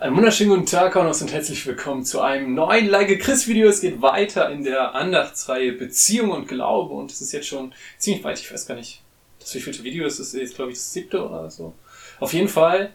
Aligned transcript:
Einen 0.00 0.16
wunderschönen 0.16 0.48
guten 0.48 0.64
Tag, 0.64 0.94
Hornos, 0.94 1.20
und 1.20 1.30
herzlich 1.30 1.66
willkommen 1.66 2.06
zu 2.06 2.22
einem 2.22 2.54
neuen 2.54 2.88
Like 2.88 3.20
Chris 3.20 3.46
Video. 3.46 3.68
Es 3.68 3.82
geht 3.82 4.00
weiter 4.00 4.48
in 4.48 4.64
der 4.64 4.94
Andachtsreihe 4.94 5.72
Beziehung 5.72 6.30
und 6.30 6.48
Glaube 6.48 6.94
und 6.94 7.12
es 7.12 7.20
ist 7.20 7.32
jetzt 7.32 7.48
schon 7.48 7.74
ziemlich 7.98 8.24
weit. 8.24 8.40
Ich 8.40 8.50
weiß 8.50 8.64
gar 8.64 8.76
nicht, 8.76 9.02
das 9.40 9.54
wievielte 9.54 9.84
Video 9.84 10.06
ist. 10.06 10.18
Das 10.18 10.28
ist 10.28 10.40
jetzt, 10.40 10.54
glaube 10.54 10.70
ich, 10.70 10.78
das 10.78 10.90
siebte 10.90 11.22
oder 11.22 11.50
so. 11.50 11.74
Auf 12.18 12.32
jeden 12.32 12.48
Fall, 12.48 12.92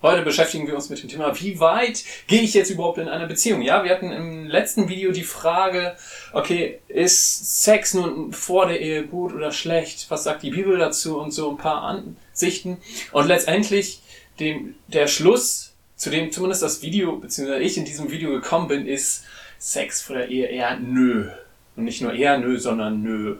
heute 0.00 0.22
beschäftigen 0.22 0.68
wir 0.68 0.76
uns 0.76 0.90
mit 0.90 1.02
dem 1.02 1.08
Thema, 1.08 1.40
wie 1.40 1.58
weit 1.58 2.04
gehe 2.28 2.42
ich 2.42 2.54
jetzt 2.54 2.70
überhaupt 2.70 2.98
in 2.98 3.08
einer 3.08 3.26
Beziehung? 3.26 3.60
Ja, 3.60 3.82
wir 3.82 3.90
hatten 3.90 4.12
im 4.12 4.46
letzten 4.46 4.88
Video 4.88 5.10
die 5.10 5.24
Frage, 5.24 5.96
okay, 6.32 6.78
ist 6.86 7.64
Sex 7.64 7.94
nun 7.94 8.32
vor 8.32 8.66
der 8.66 8.80
Ehe 8.80 9.04
gut 9.08 9.34
oder 9.34 9.50
schlecht? 9.50 10.06
Was 10.08 10.22
sagt 10.22 10.44
die 10.44 10.50
Bibel 10.50 10.78
dazu 10.78 11.18
und 11.18 11.32
so 11.32 11.50
ein 11.50 11.56
paar 11.56 11.82
Ansichten. 11.82 12.78
Und 13.10 13.26
letztendlich 13.26 14.02
dem, 14.38 14.76
der 14.86 15.08
Schluss, 15.08 15.71
zu 16.02 16.10
dem 16.10 16.32
zumindest 16.32 16.64
das 16.64 16.82
Video, 16.82 17.14
beziehungsweise 17.18 17.62
ich 17.62 17.78
in 17.78 17.84
diesem 17.84 18.10
Video 18.10 18.32
gekommen 18.32 18.66
bin, 18.66 18.88
ist 18.88 19.24
Sex 19.60 20.02
vor 20.02 20.16
der 20.16 20.28
Ehe 20.28 20.46
eher 20.46 20.76
nö. 20.76 21.28
Und 21.76 21.84
nicht 21.84 22.02
nur 22.02 22.12
eher 22.12 22.38
nö, 22.38 22.58
sondern 22.58 23.04
nö. 23.04 23.36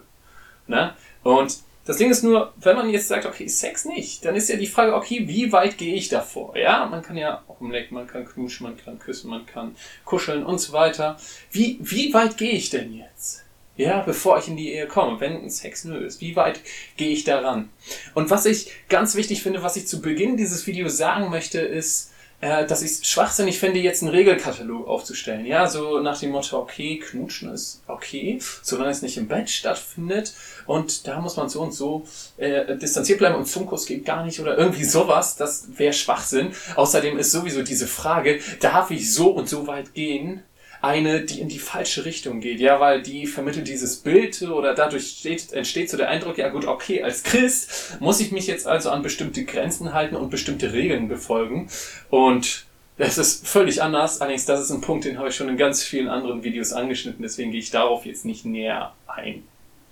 Ne? 0.68 0.94
Und 1.24 1.58
das 1.86 1.96
Ding 1.96 2.12
ist 2.12 2.22
nur, 2.22 2.52
wenn 2.58 2.76
man 2.76 2.88
jetzt 2.88 3.08
sagt, 3.08 3.26
okay, 3.26 3.48
Sex 3.48 3.84
nicht, 3.84 4.24
dann 4.24 4.36
ist 4.36 4.48
ja 4.48 4.54
die 4.54 4.68
Frage, 4.68 4.94
okay, 4.94 5.26
wie 5.26 5.50
weit 5.50 5.76
gehe 5.76 5.96
ich 5.96 6.08
davor? 6.08 6.56
Ja, 6.56 6.86
man 6.86 7.02
kann 7.02 7.16
ja 7.16 7.42
umlecken, 7.58 7.96
man 7.96 8.06
kann 8.06 8.24
knuschen, 8.24 8.62
man 8.64 8.76
kann 8.76 9.00
küssen, 9.00 9.28
man 9.28 9.44
kann 9.44 9.74
kuscheln 10.04 10.46
und 10.46 10.58
so 10.58 10.72
weiter. 10.72 11.16
Wie, 11.50 11.78
wie 11.80 12.14
weit 12.14 12.36
gehe 12.36 12.52
ich 12.52 12.70
denn 12.70 12.94
jetzt? 12.94 13.42
Ja, 13.76 14.02
bevor 14.02 14.38
ich 14.38 14.46
in 14.46 14.56
die 14.56 14.70
Ehe 14.70 14.86
komme, 14.86 15.18
wenn 15.18 15.50
Sex 15.50 15.84
nö 15.84 15.96
ist. 15.96 16.20
Wie 16.20 16.36
weit 16.36 16.60
gehe 16.96 17.10
ich 17.10 17.24
daran? 17.24 17.70
Und 18.14 18.30
was 18.30 18.46
ich 18.46 18.70
ganz 18.88 19.16
wichtig 19.16 19.42
finde, 19.42 19.64
was 19.64 19.74
ich 19.74 19.88
zu 19.88 20.00
Beginn 20.00 20.36
dieses 20.36 20.64
Videos 20.68 20.96
sagen 20.96 21.28
möchte, 21.28 21.58
ist, 21.58 22.11
äh, 22.42 22.66
dass 22.66 22.82
ich 22.82 22.90
es 22.90 23.06
schwachsinnig 23.06 23.58
finde, 23.58 23.78
jetzt 23.78 24.02
einen 24.02 24.10
Regelkatalog 24.10 24.88
aufzustellen. 24.88 25.46
Ja, 25.46 25.68
so 25.68 26.00
nach 26.00 26.18
dem 26.18 26.32
Motto, 26.32 26.58
okay, 26.58 26.98
knutschen 26.98 27.54
ist 27.54 27.82
okay, 27.86 28.40
solange 28.62 28.90
es 28.90 29.00
nicht 29.00 29.16
im 29.16 29.28
Bett 29.28 29.48
stattfindet. 29.48 30.34
Und 30.66 31.06
da 31.06 31.20
muss 31.20 31.36
man 31.36 31.48
so 31.48 31.62
und 31.62 31.72
so 31.72 32.04
äh, 32.36 32.76
distanziert 32.76 33.20
bleiben 33.20 33.36
und 33.36 33.46
Zunkus 33.46 33.86
geht 33.86 34.04
gar 34.04 34.24
nicht 34.24 34.40
oder 34.40 34.58
irgendwie 34.58 34.84
sowas. 34.84 35.36
Das 35.36 35.68
wäre 35.76 35.92
Schwachsinn. 35.92 36.52
Außerdem 36.74 37.16
ist 37.16 37.30
sowieso 37.30 37.62
diese 37.62 37.86
Frage, 37.86 38.40
darf 38.60 38.90
ich 38.90 39.14
so 39.14 39.30
und 39.30 39.48
so 39.48 39.68
weit 39.68 39.94
gehen? 39.94 40.42
Eine, 40.82 41.20
die 41.20 41.40
in 41.40 41.48
die 41.48 41.60
falsche 41.60 42.04
Richtung 42.04 42.40
geht, 42.40 42.58
ja, 42.58 42.80
weil 42.80 43.02
die 43.02 43.26
vermittelt 43.26 43.68
dieses 43.68 43.96
Bild 43.98 44.42
oder 44.42 44.74
dadurch 44.74 45.16
steht, 45.18 45.52
entsteht 45.52 45.88
so 45.88 45.96
der 45.96 46.08
Eindruck, 46.08 46.38
ja 46.38 46.48
gut, 46.48 46.66
okay, 46.66 47.02
als 47.02 47.22
Christ 47.22 47.96
muss 48.00 48.20
ich 48.20 48.32
mich 48.32 48.48
jetzt 48.48 48.66
also 48.66 48.90
an 48.90 49.00
bestimmte 49.00 49.44
Grenzen 49.44 49.94
halten 49.94 50.16
und 50.16 50.30
bestimmte 50.30 50.72
Regeln 50.72 51.06
befolgen 51.06 51.68
und 52.10 52.66
das 52.98 53.16
ist 53.16 53.46
völlig 53.46 53.80
anders, 53.80 54.20
allerdings 54.20 54.44
das 54.44 54.60
ist 54.60 54.70
ein 54.70 54.80
Punkt, 54.80 55.04
den 55.04 55.18
habe 55.18 55.28
ich 55.28 55.36
schon 55.36 55.48
in 55.48 55.56
ganz 55.56 55.84
vielen 55.84 56.08
anderen 56.08 56.42
Videos 56.42 56.72
angeschnitten, 56.72 57.22
deswegen 57.22 57.52
gehe 57.52 57.60
ich 57.60 57.70
darauf 57.70 58.04
jetzt 58.04 58.24
nicht 58.24 58.44
näher 58.44 58.92
ein. 59.06 59.44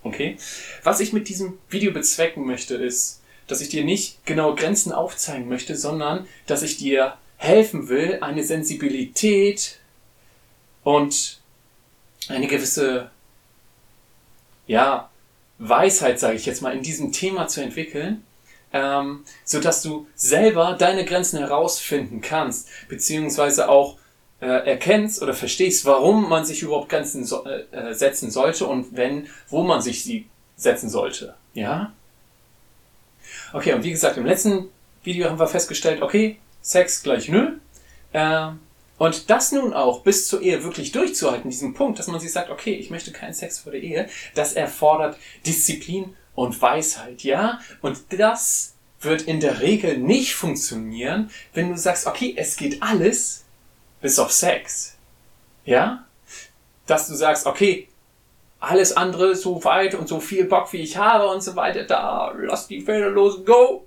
Okay? 0.03 0.35
Was 0.83 0.99
ich 0.99 1.13
mit 1.13 1.29
diesem 1.29 1.57
Video 1.69 1.93
bezwecken 1.93 2.45
möchte, 2.45 2.75
ist, 2.75 3.21
dass 3.47 3.61
ich 3.61 3.69
dir 3.69 3.85
nicht 3.85 4.25
genau 4.25 4.55
Grenzen 4.55 4.91
aufzeigen 4.91 5.47
möchte, 5.47 5.75
sondern 5.77 6.27
dass 6.47 6.63
ich 6.63 6.77
dir 6.77 7.15
helfen 7.37 7.89
will, 7.89 8.19
eine 8.21 8.43
Sensibilität 8.43 9.79
und 10.83 11.39
eine 12.29 12.47
gewisse, 12.47 13.09
ja, 14.67 15.09
Weisheit, 15.59 16.19
sage 16.19 16.35
ich 16.35 16.45
jetzt 16.45 16.61
mal, 16.61 16.73
in 16.73 16.81
diesem 16.81 17.11
Thema 17.11 17.47
zu 17.47 17.61
entwickeln, 17.61 18.23
ähm, 18.73 19.23
so 19.43 19.59
dass 19.59 19.83
du 19.83 20.07
selber 20.15 20.75
deine 20.77 21.05
Grenzen 21.05 21.39
herausfinden 21.39 22.21
kannst, 22.21 22.69
beziehungsweise 22.87 23.69
auch 23.69 23.97
äh, 24.39 24.47
erkennst 24.47 25.21
oder 25.21 25.33
verstehst, 25.33 25.85
warum 25.85 26.27
man 26.27 26.45
sich 26.45 26.63
überhaupt 26.63 26.89
Grenzen 26.89 27.25
so, 27.25 27.45
äh, 27.45 27.61
äh, 27.71 27.93
setzen 27.93 28.31
sollte 28.31 28.65
und 28.65 28.95
wenn, 28.95 29.27
wo 29.49 29.61
man 29.61 29.81
sich 29.81 30.03
sie 30.03 30.27
setzen 30.55 30.89
sollte. 30.89 31.35
Ja? 31.53 31.93
Okay, 33.53 33.73
und 33.73 33.83
wie 33.83 33.91
gesagt, 33.91 34.17
im 34.17 34.25
letzten 34.25 34.69
Video 35.03 35.29
haben 35.29 35.39
wir 35.39 35.47
festgestellt, 35.47 36.01
okay, 36.01 36.39
Sex 36.61 37.03
gleich 37.03 37.27
nö. 37.27 37.57
Äh, 38.13 38.47
und 39.01 39.31
das 39.31 39.51
nun 39.51 39.73
auch 39.73 40.03
bis 40.03 40.27
zur 40.27 40.43
Ehe 40.43 40.63
wirklich 40.63 40.91
durchzuhalten, 40.91 41.49
diesen 41.49 41.73
Punkt, 41.73 41.97
dass 41.97 42.05
man 42.05 42.19
sich 42.19 42.31
sagt, 42.31 42.51
okay, 42.51 42.75
ich 42.75 42.91
möchte 42.91 43.11
keinen 43.11 43.33
Sex 43.33 43.57
vor 43.57 43.71
der 43.71 43.81
Ehe, 43.81 44.07
das 44.35 44.53
erfordert 44.53 45.17
Disziplin 45.43 46.15
und 46.35 46.61
Weisheit, 46.61 47.23
ja? 47.23 47.59
Und 47.81 47.99
das 48.09 48.75
wird 48.99 49.23
in 49.23 49.39
der 49.39 49.59
Regel 49.59 49.97
nicht 49.97 50.35
funktionieren, 50.35 51.31
wenn 51.55 51.69
du 51.69 51.77
sagst, 51.79 52.05
okay, 52.05 52.35
es 52.37 52.57
geht 52.57 52.83
alles 52.83 53.43
bis 54.01 54.19
auf 54.19 54.31
Sex. 54.31 54.97
Ja? 55.65 56.05
Dass 56.85 57.07
du 57.07 57.15
sagst, 57.15 57.47
okay, 57.47 57.87
alles 58.59 58.95
andere 58.95 59.35
so 59.35 59.63
weit 59.63 59.95
und 59.95 60.07
so 60.07 60.19
viel 60.19 60.45
Bock 60.45 60.71
wie 60.73 60.81
ich 60.81 60.97
habe 60.97 61.27
und 61.27 61.41
so 61.41 61.55
weiter, 61.55 61.85
da 61.85 62.35
lass 62.37 62.67
die 62.67 62.81
Feder 62.81 63.09
los, 63.09 63.43
go. 63.45 63.83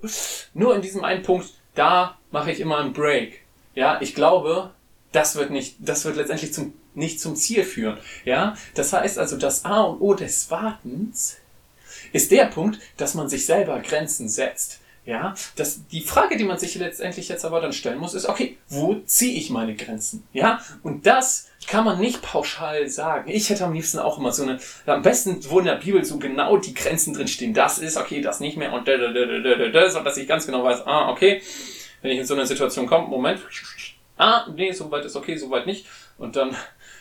Nur 0.53 0.75
in 0.75 0.81
diesem 0.81 1.05
einen 1.05 1.23
Punkt, 1.23 1.53
da 1.73 2.17
mache 2.31 2.51
ich 2.51 2.59
immer 2.59 2.79
einen 2.79 2.91
Break. 2.91 3.45
Ja, 3.75 4.01
ich 4.01 4.13
glaube, 4.13 4.71
das 5.15 5.35
wird 5.35 5.49
nicht, 5.49 5.77
das 5.79 6.05
wird 6.05 6.17
letztendlich 6.17 6.53
zum, 6.53 6.73
nicht 6.93 7.19
zum 7.19 7.35
Ziel 7.35 7.63
führen. 7.63 7.97
Ja, 8.25 8.55
das 8.73 8.93
heißt 8.93 9.17
also, 9.17 9.37
das 9.37 9.65
A 9.65 9.81
und 9.81 10.01
O 10.01 10.13
des 10.13 10.51
Wartens 10.51 11.37
ist 12.11 12.31
der 12.31 12.45
Punkt, 12.45 12.79
dass 12.97 13.13
man 13.13 13.29
sich 13.29 13.45
selber 13.45 13.79
Grenzen 13.79 14.29
setzt. 14.29 14.79
Ja, 15.05 15.35
das, 15.55 15.81
die 15.91 16.01
Frage, 16.01 16.35
die 16.35 16.45
man 16.45 16.57
sich 16.57 16.73
letztendlich 16.75 17.29
jetzt 17.29 17.45
aber 17.45 17.61
dann 17.61 17.73
stellen 17.73 17.99
muss, 17.99 18.15
ist, 18.15 18.27
okay, 18.27 18.57
wo 18.69 18.95
ziehe 19.05 19.37
ich 19.37 19.51
meine 19.51 19.75
Grenzen? 19.75 20.23
Ja, 20.33 20.59
und 20.81 21.05
das 21.05 21.47
kann 21.67 21.85
man 21.85 21.99
nicht 21.99 22.23
pauschal 22.23 22.89
sagen. 22.89 23.29
Ich 23.29 23.51
hätte 23.51 23.65
am 23.65 23.73
liebsten 23.73 23.99
auch 23.99 24.17
immer 24.17 24.31
so 24.31 24.41
eine, 24.41 24.59
am 24.87 25.03
besten, 25.03 25.39
wo 25.49 25.59
in 25.59 25.65
der 25.65 25.75
Bibel 25.75 26.03
so 26.03 26.17
genau 26.17 26.57
die 26.57 26.73
Grenzen 26.73 27.13
drinstehen. 27.13 27.53
Das 27.53 27.77
ist, 27.77 27.97
okay, 27.97 28.19
das 28.21 28.39
nicht 28.39 28.57
mehr 28.57 28.73
und 28.73 28.87
da, 28.87 28.97
da, 28.97 29.13
da, 29.13 29.25
da, 29.25 29.55
da, 29.55 29.69
da, 29.69 29.89
so 29.91 29.99
dass 29.99 30.17
ich 30.17 30.27
ganz 30.27 30.47
genau 30.47 30.63
weiß, 30.63 30.87
ah, 30.87 31.09
okay, 31.11 31.39
wenn 32.01 32.11
ich 32.11 32.19
in 32.19 32.25
so 32.25 32.33
eine 32.33 32.47
Situation 32.47 32.87
komme, 32.87 33.07
Moment, 33.07 33.39
ah, 34.17 34.45
nee, 34.55 34.71
soweit 34.71 35.05
ist 35.05 35.15
okay, 35.15 35.37
soweit 35.37 35.65
nicht. 35.65 35.85
Und 36.17 36.35
dann 36.35 36.55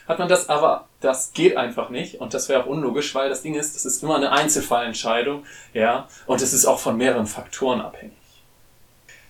hat 0.07 0.19
man 0.19 0.29
das, 0.29 0.49
aber 0.49 0.89
das 1.01 1.33
geht 1.33 1.57
einfach 1.57 1.91
nicht. 1.91 2.21
Und 2.21 2.35
das 2.35 2.49
wäre 2.49 2.63
auch 2.63 2.67
unlogisch, 2.67 3.15
weil 3.15 3.29
das 3.29 3.43
Ding 3.43 3.55
ist, 3.55 3.75
das 3.75 3.85
ist 3.85 4.03
immer 4.03 4.17
eine 4.17 4.33
Einzelfallentscheidung, 4.33 5.45
ja, 5.73 6.09
und 6.27 6.43
es 6.43 6.53
ist 6.53 6.67
auch 6.67 6.79
von 6.79 6.97
mehreren 6.97 7.27
Faktoren 7.27 7.81
abhängig. 7.81 8.13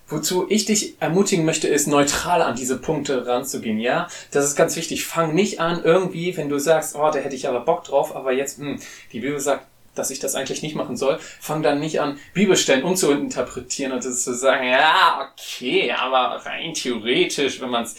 Wozu 0.07 0.47
ich 0.51 0.67
dich 0.67 1.01
ermutigen 1.01 1.47
möchte, 1.47 1.67
ist 1.67 1.87
neutral 1.87 2.43
an 2.43 2.57
diese 2.57 2.79
Punkte 2.79 3.27
ranzugehen, 3.27 3.79
ja? 3.79 4.07
Das 4.33 4.45
ist 4.45 4.55
ganz 4.55 4.77
wichtig. 4.77 5.07
Fang 5.07 5.35
nicht 5.35 5.61
an, 5.61 5.83
irgendwie, 5.83 6.37
wenn 6.37 6.51
du 6.51 6.59
sagst, 6.59 6.95
oh, 6.95 7.11
da 7.11 7.19
hätte 7.19 7.35
ich 7.35 7.49
aber 7.49 7.61
Bock 7.61 7.85
drauf, 7.85 8.15
aber 8.15 8.33
jetzt, 8.33 8.59
hm, 8.59 8.79
die 9.13 9.21
Bibel 9.21 9.41
sagt, 9.41 9.67
dass 9.95 10.11
ich 10.11 10.21
das 10.21 10.35
eigentlich 10.35 10.63
nicht 10.63 10.75
machen 10.75 10.97
soll, 10.97 11.19
fang 11.41 11.63
dann 11.63 11.81
nicht 11.81 12.01
an, 12.01 12.19
Bibelstellen 12.33 12.85
umzuinterpretieren 12.85 13.93
und 13.93 14.03
zu 14.03 14.35
sagen, 14.35 14.69
ja, 14.69 15.31
okay, 15.33 15.93
aber 15.93 16.45
rein 16.45 16.75
theoretisch, 16.75 17.61
wenn 17.61 17.71
man 17.71 17.85
es 17.85 17.97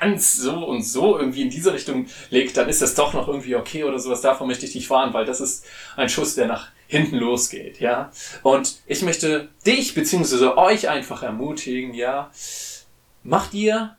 ganz 0.00 0.34
so 0.34 0.66
und 0.66 0.82
so 0.82 1.18
irgendwie 1.18 1.42
in 1.42 1.50
diese 1.50 1.72
Richtung 1.72 2.06
legt, 2.30 2.56
dann 2.56 2.68
ist 2.68 2.82
das 2.82 2.94
doch 2.94 3.14
noch 3.14 3.28
irgendwie 3.28 3.56
okay 3.56 3.84
oder 3.84 3.98
sowas. 3.98 4.20
Davon 4.20 4.46
möchte 4.46 4.66
ich 4.66 4.72
dich 4.72 4.90
warnen, 4.90 5.14
weil 5.14 5.24
das 5.24 5.40
ist 5.40 5.64
ein 5.96 6.08
Schuss, 6.08 6.34
der 6.34 6.46
nach 6.46 6.68
hinten 6.86 7.16
losgeht, 7.16 7.80
ja. 7.80 8.10
Und 8.42 8.76
ich 8.86 9.02
möchte 9.02 9.48
dich 9.66 9.94
beziehungsweise 9.94 10.56
euch 10.56 10.88
einfach 10.88 11.22
ermutigen, 11.22 11.94
ja, 11.94 12.30
mach 13.22 13.48
dir 13.48 13.96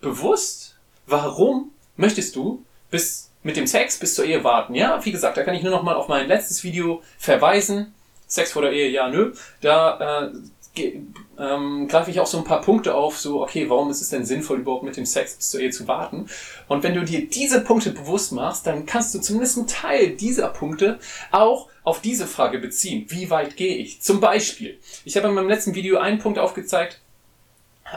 bewusst, 0.00 0.76
warum 1.06 1.72
möchtest 1.96 2.36
du 2.36 2.64
bis 2.90 3.30
mit 3.46 3.56
dem 3.56 3.68
Sex 3.68 3.96
bis 3.98 4.16
zur 4.16 4.24
Ehe 4.24 4.42
warten. 4.42 4.74
Ja, 4.74 5.02
wie 5.04 5.12
gesagt, 5.12 5.36
da 5.36 5.44
kann 5.44 5.54
ich 5.54 5.62
nur 5.62 5.70
noch 5.70 5.84
mal 5.84 5.94
auf 5.94 6.08
mein 6.08 6.26
letztes 6.26 6.64
Video 6.64 7.02
verweisen. 7.16 7.94
Sex 8.26 8.50
vor 8.50 8.62
der 8.62 8.72
Ehe, 8.72 8.90
ja, 8.90 9.08
nö. 9.08 9.34
Da 9.60 10.32
äh, 10.76 10.92
ähm, 11.38 11.86
greife 11.86 12.10
ich 12.10 12.18
auch 12.18 12.26
so 12.26 12.38
ein 12.38 12.44
paar 12.44 12.60
Punkte 12.60 12.96
auf, 12.96 13.20
so, 13.20 13.40
okay, 13.42 13.70
warum 13.70 13.88
ist 13.88 14.02
es 14.02 14.10
denn 14.10 14.26
sinnvoll, 14.26 14.58
überhaupt 14.58 14.82
mit 14.82 14.96
dem 14.96 15.06
Sex 15.06 15.36
bis 15.36 15.50
zur 15.50 15.60
Ehe 15.60 15.70
zu 15.70 15.86
warten? 15.86 16.26
Und 16.66 16.82
wenn 16.82 16.94
du 16.94 17.04
dir 17.04 17.28
diese 17.28 17.60
Punkte 17.60 17.90
bewusst 17.92 18.32
machst, 18.32 18.66
dann 18.66 18.84
kannst 18.84 19.14
du 19.14 19.20
zumindest 19.20 19.58
einen 19.58 19.68
Teil 19.68 20.10
dieser 20.10 20.48
Punkte 20.48 20.98
auch 21.30 21.68
auf 21.84 22.00
diese 22.00 22.26
Frage 22.26 22.58
beziehen. 22.58 23.06
Wie 23.10 23.30
weit 23.30 23.56
gehe 23.56 23.76
ich? 23.76 24.02
Zum 24.02 24.18
Beispiel, 24.18 24.76
ich 25.04 25.16
habe 25.16 25.28
in 25.28 25.34
meinem 25.34 25.48
letzten 25.48 25.76
Video 25.76 25.98
einen 25.98 26.18
Punkt 26.18 26.40
aufgezeigt, 26.40 27.00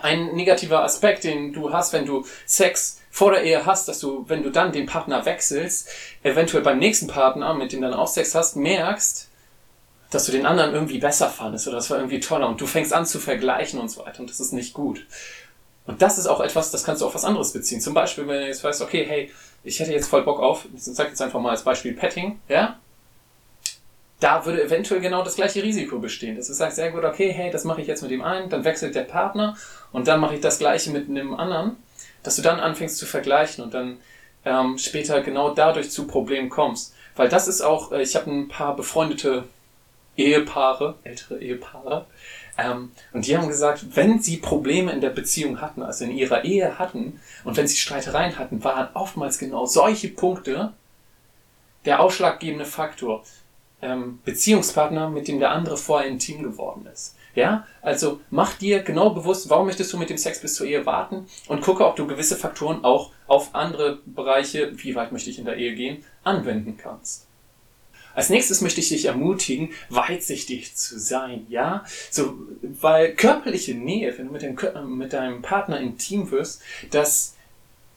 ein 0.04 0.36
negativer 0.36 0.84
Aspekt, 0.84 1.24
den 1.24 1.54
du 1.54 1.74
hast, 1.74 1.92
wenn 1.92 2.06
du 2.06 2.24
Sex 2.46 2.99
vor 3.10 3.32
der 3.32 3.44
Ehe 3.44 3.66
hast, 3.66 3.88
dass 3.88 4.00
du, 4.00 4.26
wenn 4.28 4.44
du 4.44 4.52
dann 4.52 4.72
den 4.72 4.86
Partner 4.86 5.26
wechselst, 5.26 5.90
eventuell 6.24 6.64
beim 6.64 6.80
nächsten 6.80 7.08
Partner, 7.08 7.54
mit 7.54 7.72
dem 7.72 7.82
dann 7.82 7.94
auch 7.94 8.08
Sex 8.08 8.36
hast, 8.36 8.56
merkst, 8.56 9.28
dass 10.12 10.26
du 10.26 10.32
den 10.32 10.46
anderen 10.46 10.74
irgendwie 10.74 11.00
besser 11.00 11.30
fandest 11.30 11.68
oder 11.68 11.78
das 11.78 11.90
war 11.90 11.98
irgendwie 11.98 12.20
toller 12.20 12.48
und 12.48 12.60
du 12.60 12.66
fängst 12.66 12.94
an 12.94 13.06
zu 13.06 13.20
vergleichen 13.20 13.80
und 13.80 13.90
so 13.90 14.06
weiter 14.06 14.22
und 14.22 14.30
das 14.30 14.40
ist 14.40 14.54
nicht 14.54 14.74
gut. 14.74 15.06
Und 15.86 16.02
das 16.02 16.18
ist 16.18 16.28
auch 16.28 16.40
etwas, 16.40 16.72
das 16.72 16.84
kannst 16.84 17.02
du 17.02 17.08
auf 17.08 17.16
was 17.16 17.26
anderes 17.26 17.52
beziehen. 17.52 17.82
Zum 17.82 17.96
Beispiel, 17.96 18.28
wenn 18.28 18.42
du 18.42 18.48
jetzt 18.48 18.64
weißt, 18.64 18.82
okay, 18.82 19.06
hey, 19.08 19.32
ich 19.64 19.80
hätte 19.80 19.92
jetzt 19.92 20.08
voll 20.08 20.24
Bock 20.24 20.40
auf, 20.40 20.66
ich 20.76 20.84
sag 20.84 21.10
jetzt 21.10 21.22
einfach 21.22 21.40
mal 21.40 21.50
als 21.50 21.64
Beispiel 21.64 21.94
Petting, 21.94 22.40
ja? 22.48 22.78
da 24.20 24.46
würde 24.46 24.64
eventuell 24.64 25.00
genau 25.00 25.24
das 25.24 25.36
gleiche 25.36 25.64
Risiko 25.64 26.00
bestehen. 26.00 26.36
Dass 26.36 26.48
du 26.48 26.54
sagst, 26.54 26.76
sehr 26.76 26.92
gut, 26.92 27.04
okay, 27.04 27.32
hey, 27.32 27.52
das 27.52 27.64
mache 27.64 27.82
ich 27.82 27.88
jetzt 27.88 28.02
mit 28.02 28.12
dem 28.12 28.22
einen, 28.22 28.50
dann 28.50 28.64
wechselt 28.66 28.96
der 28.96 29.04
Partner 29.04 29.56
und 29.92 30.08
dann 30.08 30.20
mache 30.20 30.36
ich 30.36 30.42
das 30.42 30.60
gleiche 30.60 30.92
mit 30.92 31.10
einem 31.10 31.34
anderen, 31.34 31.78
dass 32.24 32.36
du 32.36 32.42
dann 32.42 32.60
anfängst 32.60 32.98
zu 32.98 33.06
vergleichen 33.06 33.64
und 33.64 33.74
dann 33.74 33.98
ähm, 34.46 34.78
später 34.78 35.22
genau 35.22 35.54
dadurch 35.54 35.92
zu 35.92 36.08
Problemen 36.08 36.50
kommst. 36.50 36.94
Weil 37.16 37.30
das 37.30 37.48
ist 37.48 37.62
auch, 37.62 37.92
äh, 37.92 38.02
ich 38.02 38.16
habe 38.16 38.32
ein 38.32 38.48
paar 38.48 38.76
befreundete 38.76 39.46
Ehepaare, 40.18 40.96
ältere 41.04 41.40
Ehepaare, 41.40 42.06
ähm, 42.60 42.92
und 43.14 43.26
die 43.26 43.38
haben 43.38 43.48
gesagt, 43.48 43.96
wenn 43.96 44.20
sie 44.20 44.38
Probleme 44.38 44.92
in 44.92 45.02
der 45.02 45.12
Beziehung 45.12 45.62
hatten, 45.62 45.82
also 45.82 46.04
in 46.04 46.12
ihrer 46.12 46.44
Ehe 46.44 46.78
hatten, 46.78 47.20
und 47.44 47.56
wenn 47.56 47.68
sie 47.68 47.78
Streitereien 47.78 48.38
hatten, 48.38 48.64
waren 48.64 48.90
oftmals 48.96 49.38
genau 49.38 49.66
solche 49.66 50.10
Punkte 50.10 50.74
der 51.86 52.02
ausschlaggebende 52.02 52.66
Faktor. 52.66 53.24
Ähm, 53.82 54.20
Beziehungspartner, 54.26 55.10
mit 55.10 55.30
dem 55.30 55.40
der 55.40 55.52
andere 55.52 55.78
vorher 55.78 56.10
intim 56.10 56.44
geworden 56.44 56.86
ist. 56.92 57.16
Ja, 57.40 57.66
also 57.82 58.20
mach 58.32 58.56
dir 58.56 58.84
genau 58.84 59.12
bewusst, 59.12 59.50
warum 59.50 59.68
möchtest 59.68 59.94
du 59.94 59.98
mit 59.98 60.10
dem 60.10 60.18
Sex 60.18 60.42
bis 60.42 60.56
zur 60.56 60.68
Ehe 60.68 60.86
warten 60.86 61.26
und 61.48 61.62
gucke, 61.62 61.86
ob 61.86 61.96
du 61.96 62.06
gewisse 62.06 62.36
Faktoren 62.36 62.84
auch 62.84 63.14
auf 63.28 63.56
andere 63.56 64.00
Bereiche, 64.06 64.74
wie 64.76 64.94
weit 64.94 65.14
möchte 65.14 65.30
ich 65.30 65.40
in 65.40 65.46
der 65.46 65.56
Ehe 65.56 65.74
gehen, 65.74 66.04
anwenden 66.26 66.76
kannst. 66.76 67.28
Als 68.14 68.30
nächstes 68.30 68.60
möchte 68.60 68.82
ich 68.82 68.90
dich 68.90 69.06
ermutigen, 69.06 69.70
weitsichtig 69.88 70.76
zu 70.76 71.00
sein, 71.00 71.46
ja? 71.48 71.86
So, 72.12 72.34
weil 72.62 73.16
körperliche 73.16 73.74
Nähe, 73.74 74.18
wenn 74.18 74.28
du 74.28 74.34
mit 74.34 74.44
deinem, 74.44 74.98
mit 74.98 75.14
deinem 75.14 75.42
Partner 75.42 75.80
intim 75.80 76.32
wirst, 76.32 76.62
das 76.92 77.38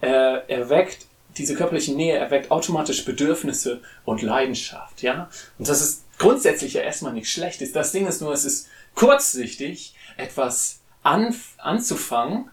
äh, 0.03 0.07
erweckt, 0.47 1.07
diese 1.37 1.57
körperliche 1.57 1.95
Nähe 1.95 2.17
erweckt 2.17 2.53
automatisch 2.53 3.05
Bedürfnisse 3.05 3.81
und 4.05 4.23
Leidenschaft, 4.23 5.03
ja? 5.03 5.29
Und 5.59 5.69
das 5.69 5.81
ist 5.81 6.05
grundsätzlich 6.19 6.75
ja 6.75 6.83
erstmal 6.83 7.13
nichts 7.13 7.31
Schlechtes. 7.31 7.73
Das 7.73 7.91
Ding 7.91 8.07
ist 8.07 8.21
nur, 8.21 8.33
es 8.33 8.45
ist 8.45 8.69
kurzsichtig, 8.95 9.95
etwas 10.17 10.81
an, 11.03 11.35
anzufangen, 11.59 12.51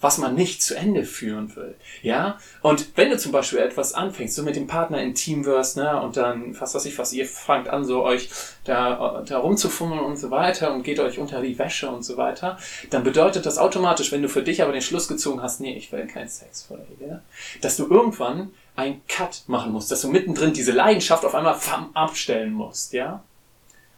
was 0.00 0.18
man 0.18 0.34
nicht 0.34 0.62
zu 0.62 0.76
Ende 0.76 1.04
führen 1.04 1.54
will. 1.56 1.74
Ja? 2.02 2.38
Und 2.60 2.96
wenn 2.96 3.10
du 3.10 3.16
zum 3.16 3.32
Beispiel 3.32 3.60
etwas 3.60 3.94
anfängst, 3.94 4.34
so 4.34 4.42
mit 4.42 4.54
dem 4.54 4.66
Partner 4.66 5.00
intim 5.00 5.46
wirst, 5.46 5.78
ne, 5.78 6.00
und 6.00 6.18
dann, 6.18 6.58
was 6.60 6.74
weiß 6.74 6.84
ich 6.84 6.98
was, 6.98 7.14
ihr 7.14 7.26
fangt 7.26 7.68
an, 7.68 7.84
so 7.84 8.02
euch 8.02 8.28
da, 8.64 9.24
da 9.26 9.38
rumzufummeln 9.38 10.00
und 10.00 10.16
so 10.16 10.30
weiter 10.30 10.72
und 10.72 10.82
geht 10.82 11.00
euch 11.00 11.18
unter 11.18 11.40
die 11.40 11.58
Wäsche 11.58 11.88
und 11.88 12.04
so 12.04 12.18
weiter, 12.18 12.58
dann 12.90 13.04
bedeutet 13.04 13.46
das 13.46 13.56
automatisch, 13.56 14.12
wenn 14.12 14.22
du 14.22 14.28
für 14.28 14.42
dich 14.42 14.62
aber 14.62 14.72
den 14.72 14.82
Schluss 14.82 15.08
gezogen 15.08 15.42
hast, 15.42 15.60
nee, 15.60 15.74
ich 15.76 15.90
will 15.92 16.06
keinen 16.06 16.28
Sex 16.28 16.62
vor 16.62 16.76
der 16.76 17.08
Ehe, 17.08 17.22
dass 17.62 17.78
du 17.78 17.88
irgendwann 17.88 18.50
einen 18.76 19.00
Cut 19.08 19.44
machen 19.46 19.72
musst, 19.72 19.90
dass 19.90 20.02
du 20.02 20.08
mittendrin 20.08 20.52
diese 20.52 20.72
Leidenschaft 20.72 21.24
auf 21.24 21.34
einmal 21.34 21.56
abstellen 21.94 22.52
musst, 22.52 22.92
ja? 22.92 23.22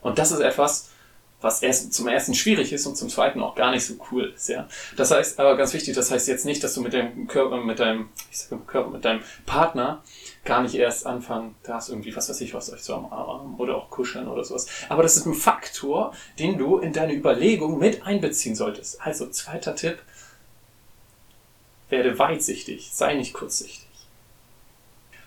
Und 0.01 0.21
das 0.21 0.31
ist 0.31 0.39
etwas, 0.39 0.91
was 1.41 1.63
erst, 1.63 1.93
zum 1.93 2.09
ersten 2.09 2.35
schwierig 2.35 2.73
ist 2.73 2.87
und 2.87 2.97
zum 2.97 3.09
zweiten 3.09 3.41
auch 3.41 3.55
gar 3.55 3.71
nicht 3.71 3.87
so 3.87 3.95
cool 4.11 4.33
ist, 4.35 4.49
ja. 4.49 4.69
Das 4.97 5.11
heißt, 5.11 5.39
aber 5.39 5.57
ganz 5.57 5.73
wichtig, 5.73 5.95
das 5.95 6.11
heißt 6.11 6.27
jetzt 6.27 6.45
nicht, 6.45 6.65
dass 6.65 6.75
du 6.75 6.81
mit 6.81 6.93
deinem 6.93 7.29
Körper, 7.29 7.59
mit 7.59 7.79
deinem, 7.79 8.09
ich 8.31 8.39
sag 8.39 8.67
Körper, 8.67 8.91
mit 8.91 9.05
deinem 9.05 9.21
Partner 9.47 10.03
gar 10.45 10.63
nicht 10.63 10.75
erst 10.75 11.07
anfangen, 11.07 11.55
da 11.63 11.79
ist 11.79 11.91
irgendwie, 11.91 12.15
was 12.17 12.29
weiß 12.29 12.41
ich, 12.41 12.55
was 12.55 12.73
euch 12.73 12.83
so 12.83 12.95
am 12.95 13.13
Arm 13.13 13.55
oder 13.59 13.77
auch 13.77 13.91
kuscheln 13.91 14.27
oder 14.27 14.43
sowas. 14.45 14.67
Aber 14.89 15.03
das 15.03 15.17
ist 15.17 15.27
ein 15.27 15.35
Faktor, 15.35 16.13
den 16.39 16.59
du 16.59 16.79
in 16.79 16.93
deine 16.93 17.15
Überlegung 17.15 17.79
mit 17.79 18.05
einbeziehen 18.05 18.57
solltest. 18.57 19.01
Also, 19.01 19.29
zweiter 19.29 19.77
Tipp, 19.77 19.99
werde 21.89 22.19
weitsichtig, 22.19 22.91
sei 22.93 23.15
nicht 23.15 23.33
kurzsichtig. 23.33 23.87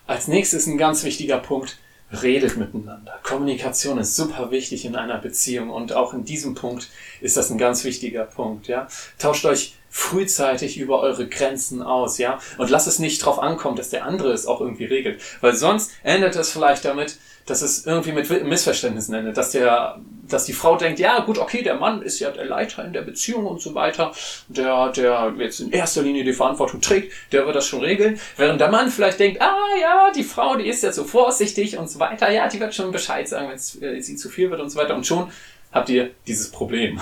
Als 0.08 0.28
nächstes 0.28 0.68
ein 0.68 0.78
ganz 0.78 1.04
wichtiger 1.04 1.38
Punkt, 1.38 1.78
redet 2.12 2.58
miteinander. 2.58 3.20
Kommunikation 3.24 3.98
ist 3.98 4.16
super 4.16 4.52
wichtig 4.52 4.86
in 4.86 4.96
einer 4.96 5.18
Beziehung 5.18 5.70
und 5.70 5.94
auch 5.94 6.14
in 6.14 6.26
diesem 6.26 6.56
Punkt 6.56 6.90
ist 7.22 7.38
das 7.38 7.50
ein 7.50 7.58
ganz 7.58 7.84
wichtiger 7.84 8.26
Punkt, 8.26 8.68
ja. 8.68 8.88
Tauscht 9.18 9.46
euch 9.46 9.76
frühzeitig 9.92 10.78
über 10.78 11.02
eure 11.02 11.28
Grenzen 11.28 11.84
aus, 11.84 12.18
ja. 12.18 12.40
Und 12.58 12.70
lasst 12.70 12.88
es 12.88 12.98
nicht 12.98 13.24
drauf 13.24 13.40
ankommen, 13.40 13.76
dass 13.76 13.90
der 13.90 14.06
andere 14.06 14.32
es 14.32 14.48
auch 14.48 14.62
irgendwie 14.62 14.86
regelt. 14.86 15.22
Weil 15.42 15.54
sonst 15.54 15.92
endet 16.02 16.36
es 16.38 16.50
vielleicht 16.52 16.86
damit, 16.86 17.18
dass 17.46 17.62
es 17.62 17.86
irgendwie 17.86 18.14
mit 18.14 18.30
Missverständnissen 18.46 19.14
endet, 19.14 19.36
dass 19.36 19.52
der, 19.52 20.00
dass 20.30 20.46
die 20.46 20.54
Frau 20.54 20.78
denkt, 20.78 21.00
ja 21.00 21.20
gut, 21.20 21.38
okay, 21.38 21.62
der 21.62 21.76
Mann 21.76 22.02
ist 22.02 22.20
ja 22.20 22.32
der 22.32 22.46
Leiter 22.46 22.86
in 22.86 22.94
der 22.94 23.02
Beziehung 23.02 23.46
und 23.46 23.62
so 23.62 23.76
weiter, 23.76 24.14
der, 24.48 24.90
der 24.90 25.34
jetzt 25.38 25.60
in 25.60 25.72
erster 25.72 26.04
Linie 26.04 26.24
die 26.24 26.34
Verantwortung 26.34 26.80
trägt, 26.80 27.12
der 27.34 27.46
wird 27.46 27.56
das 27.56 27.68
schon 27.68 27.82
regeln, 27.82 28.20
während 28.38 28.62
der 28.62 28.72
Mann 28.72 28.90
vielleicht 28.90 29.20
denkt, 29.20 29.42
ah 29.42 29.58
ja, 29.82 30.12
die 30.16 30.24
Frau, 30.24 30.56
die 30.56 30.68
ist 30.68 30.84
ja 30.84 30.94
so 30.94 31.04
vorsichtig 31.04 31.78
und 31.78 31.90
so 31.90 32.00
weiter, 32.00 32.32
ja, 32.32 32.48
die 32.48 32.60
wird 32.60 32.74
schon 32.74 32.92
Bescheid 32.92 33.28
sagen, 33.28 33.50
wenn 33.50 33.56
es 33.56 33.82
äh, 33.82 34.00
sie 34.00 34.16
zu 34.16 34.30
viel 34.30 34.50
wird 34.52 34.62
und 34.62 34.70
so 34.70 34.80
weiter 34.80 34.96
und 34.96 35.06
schon 35.06 35.30
habt 35.74 35.90
ihr 35.90 36.12
dieses 36.28 36.52
Problem. 36.52 37.02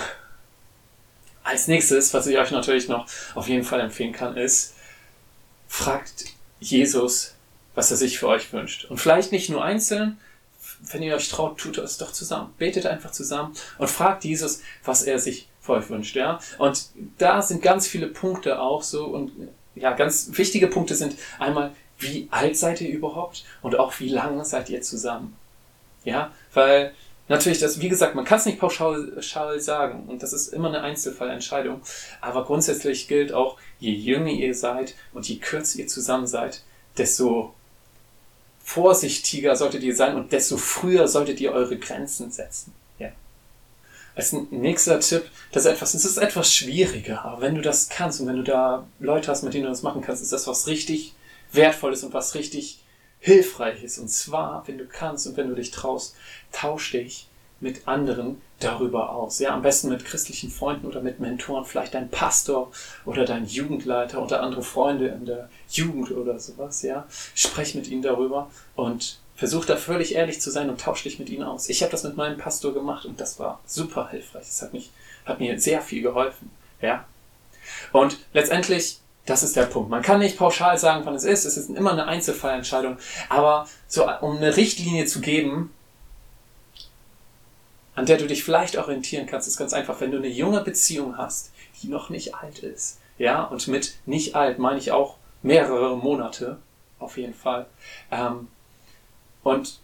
Als 1.49 1.67
nächstes, 1.67 2.13
was 2.13 2.27
ich 2.27 2.37
euch 2.37 2.51
natürlich 2.51 2.87
noch 2.89 3.07
auf 3.33 3.47
jeden 3.47 3.63
Fall 3.63 3.79
empfehlen 3.79 4.13
kann, 4.13 4.37
ist, 4.37 4.75
fragt 5.67 6.25
Jesus, 6.59 7.33
was 7.73 7.89
er 7.89 7.97
sich 7.97 8.19
für 8.19 8.27
euch 8.27 8.53
wünscht. 8.53 8.85
Und 8.85 8.99
vielleicht 8.99 9.31
nicht 9.31 9.49
nur 9.49 9.63
einzeln, 9.63 10.19
wenn 10.91 11.01
ihr 11.01 11.15
euch 11.15 11.27
traut, 11.27 11.57
tut 11.57 11.79
es 11.79 11.97
doch 11.97 12.11
zusammen. 12.11 12.53
Betet 12.59 12.85
einfach 12.85 13.09
zusammen 13.09 13.55
und 13.79 13.89
fragt 13.89 14.25
Jesus, 14.25 14.61
was 14.83 15.01
er 15.01 15.17
sich 15.17 15.47
für 15.59 15.73
euch 15.73 15.89
wünscht, 15.89 16.15
ja. 16.15 16.39
Und 16.59 16.89
da 17.17 17.41
sind 17.41 17.63
ganz 17.63 17.87
viele 17.87 18.07
Punkte 18.07 18.59
auch 18.61 18.83
so 18.83 19.05
und 19.05 19.31
ja, 19.73 19.93
ganz 19.93 20.29
wichtige 20.33 20.67
Punkte 20.67 20.93
sind 20.93 21.15
einmal, 21.39 21.71
wie 21.97 22.27
alt 22.29 22.57
seid 22.57 22.79
ihr 22.81 22.89
überhaupt 22.89 23.43
und 23.63 23.79
auch 23.79 23.99
wie 23.99 24.09
lange 24.09 24.45
seid 24.45 24.69
ihr 24.69 24.83
zusammen? 24.83 25.35
Ja, 26.03 26.31
weil 26.53 26.93
natürlich 27.29 27.59
das, 27.59 27.79
wie 27.79 27.89
gesagt, 27.89 28.15
man 28.15 28.25
kann 28.25 28.39
es 28.39 28.45
nicht 28.45 28.59
pauschal 28.59 29.59
sagen 29.59 30.03
und 30.07 30.21
das 30.21 30.33
ist 30.33 30.49
immer 30.49 30.67
eine 30.67 30.81
Einzelfallentscheidung, 30.81 31.81
aber 32.19 32.43
grundsätzlich 32.43 33.07
gilt 33.07 33.31
auch, 33.31 33.57
je 33.79 33.91
jünger 33.91 34.31
ihr 34.31 34.53
seid 34.53 34.95
und 35.13 35.27
je 35.29 35.37
kürzer 35.37 35.79
ihr 35.79 35.87
zusammen 35.87 36.27
seid, 36.27 36.63
desto 36.97 37.53
vorsichtiger 38.63 39.55
solltet 39.55 39.83
ihr 39.83 39.95
sein 39.95 40.15
und 40.15 40.31
desto 40.31 40.57
früher 40.57 41.07
solltet 41.07 41.39
ihr 41.39 41.53
eure 41.53 41.77
Grenzen 41.77 42.31
setzen. 42.31 42.73
Ja. 42.99 43.09
Als 44.15 44.33
nächster 44.33 44.99
Tipp, 44.99 45.23
das 45.51 45.65
ist 45.65 45.71
etwas, 45.71 45.93
es 45.93 46.05
ist 46.05 46.17
etwas 46.17 46.53
schwieriger, 46.53 47.23
aber 47.23 47.41
wenn 47.41 47.55
du 47.55 47.61
das 47.61 47.89
kannst 47.89 48.19
und 48.19 48.27
wenn 48.27 48.37
du 48.37 48.43
da 48.43 48.85
Leute 48.99 49.31
hast, 49.31 49.43
mit 49.43 49.53
denen 49.53 49.63
du 49.63 49.69
das 49.69 49.81
machen 49.81 50.01
kannst, 50.01 50.21
ist 50.21 50.33
das 50.33 50.45
was 50.47 50.67
richtig 50.67 51.13
Wertvolles 51.51 52.03
und 52.03 52.13
was 52.13 52.35
richtig 52.35 52.78
Hilfreiches. 53.19 53.97
Und 53.97 54.09
zwar, 54.09 54.63
wenn 54.67 54.77
du 54.77 54.85
kannst 54.85 55.27
und 55.27 55.37
wenn 55.37 55.49
du 55.49 55.55
dich 55.55 55.71
traust, 55.71 56.15
tausch 56.51 56.91
dich 56.91 57.27
mit 57.59 57.87
anderen 57.87 58.41
darüber 58.59 59.11
aus. 59.11 59.39
Ja, 59.39 59.53
am 59.53 59.61
besten 59.61 59.89
mit 59.89 60.05
christlichen 60.05 60.49
Freunden 60.49 60.87
oder 60.87 61.01
mit 61.01 61.19
Mentoren, 61.19 61.65
vielleicht 61.65 61.93
dein 61.93 62.09
Pastor 62.09 62.71
oder 63.05 63.25
dein 63.25 63.45
Jugendleiter 63.45 64.21
oder 64.21 64.41
andere 64.41 64.63
Freunde 64.63 65.07
in 65.07 65.25
der 65.25 65.49
Jugend 65.69 66.11
oder 66.11 66.39
sowas. 66.39 66.81
Ja, 66.81 67.05
sprech 67.35 67.75
mit 67.75 67.87
ihnen 67.87 68.01
darüber 68.01 68.49
und 68.75 69.19
versuch 69.35 69.65
da 69.65 69.77
völlig 69.77 70.15
ehrlich 70.15 70.41
zu 70.41 70.51
sein 70.51 70.69
und 70.69 70.81
tausch 70.81 71.03
dich 71.03 71.19
mit 71.19 71.29
ihnen 71.29 71.43
aus. 71.43 71.69
Ich 71.69 71.81
habe 71.81 71.91
das 71.91 72.03
mit 72.03 72.17
meinem 72.17 72.37
Pastor 72.37 72.73
gemacht 72.73 73.05
und 73.05 73.19
das 73.19 73.39
war 73.39 73.59
super 73.65 74.09
hilfreich. 74.09 74.47
Es 74.47 74.61
hat 74.61 74.73
mich, 74.73 74.91
hat 75.25 75.39
mir 75.39 75.59
sehr 75.59 75.81
viel 75.81 76.01
geholfen. 76.01 76.51
Ja, 76.81 77.05
und 77.91 78.17
letztendlich 78.33 78.99
das 79.25 79.43
ist 79.43 79.55
der 79.55 79.65
Punkt. 79.65 79.89
Man 79.89 80.01
kann 80.01 80.19
nicht 80.19 80.37
pauschal 80.37 80.77
sagen, 80.77 81.05
wann 81.05 81.15
es 81.15 81.23
ist. 81.23 81.45
Es 81.45 81.55
ist 81.55 81.69
immer 81.69 81.91
eine 81.91 82.07
Einzelfallentscheidung. 82.07 82.97
Aber 83.29 83.67
so, 83.87 84.09
um 84.21 84.37
eine 84.37 84.57
Richtlinie 84.57 85.05
zu 85.05 85.21
geben, 85.21 85.71
an 87.95 88.05
der 88.05 88.17
du 88.17 88.27
dich 88.27 88.43
vielleicht 88.43 88.77
orientieren 88.77 89.27
kannst, 89.27 89.47
ist 89.47 89.57
ganz 89.57 89.73
einfach, 89.73 89.99
wenn 90.01 90.11
du 90.11 90.17
eine 90.17 90.29
junge 90.29 90.61
Beziehung 90.61 91.17
hast, 91.17 91.51
die 91.81 91.87
noch 91.87 92.09
nicht 92.09 92.35
alt 92.35 92.59
ist. 92.59 92.99
Ja, 93.17 93.43
und 93.43 93.67
mit 93.67 93.95
nicht 94.05 94.35
alt 94.35 94.57
meine 94.57 94.79
ich 94.79 94.91
auch 94.91 95.17
mehrere 95.43 95.97
Monate, 95.97 96.57
auf 96.97 97.17
jeden 97.17 97.33
Fall. 97.33 97.65
Ähm, 98.09 98.47
und 99.43 99.79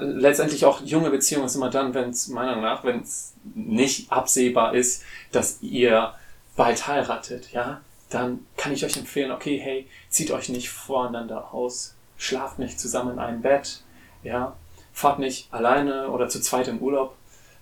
letztendlich 0.00 0.64
auch 0.64 0.80
junge 0.82 1.10
Beziehungen 1.10 1.46
ist 1.46 1.54
immer 1.54 1.70
dann, 1.70 1.94
wenn 1.94 2.10
es 2.10 2.28
meiner 2.28 2.50
Meinung 2.50 2.64
nach, 2.64 2.84
wenn 2.84 3.00
es 3.00 3.32
nicht 3.54 4.12
absehbar 4.12 4.74
ist, 4.74 5.02
dass 5.32 5.58
ihr 5.62 6.14
bald 6.56 6.86
heiratet, 6.86 7.52
ja, 7.52 7.80
dann 8.08 8.46
kann 8.56 8.72
ich 8.72 8.84
euch 8.84 8.96
empfehlen, 8.96 9.32
okay, 9.32 9.58
hey, 9.58 9.88
zieht 10.08 10.30
euch 10.30 10.48
nicht 10.48 10.70
voreinander 10.70 11.52
aus, 11.52 11.94
schlaft 12.16 12.58
nicht 12.58 12.78
zusammen 12.78 13.14
in 13.14 13.18
einem 13.18 13.42
Bett, 13.42 13.82
ja, 14.22 14.56
fahrt 14.92 15.18
nicht 15.18 15.52
alleine 15.52 16.10
oder 16.10 16.28
zu 16.28 16.40
zweit 16.40 16.68
im 16.68 16.78
Urlaub, 16.78 17.16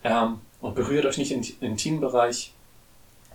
ähm, 0.04 0.40
und 0.60 0.74
berührt 0.74 1.04
euch 1.04 1.18
nicht 1.18 1.32
im 1.32 1.42
Intimbereich 1.60 2.52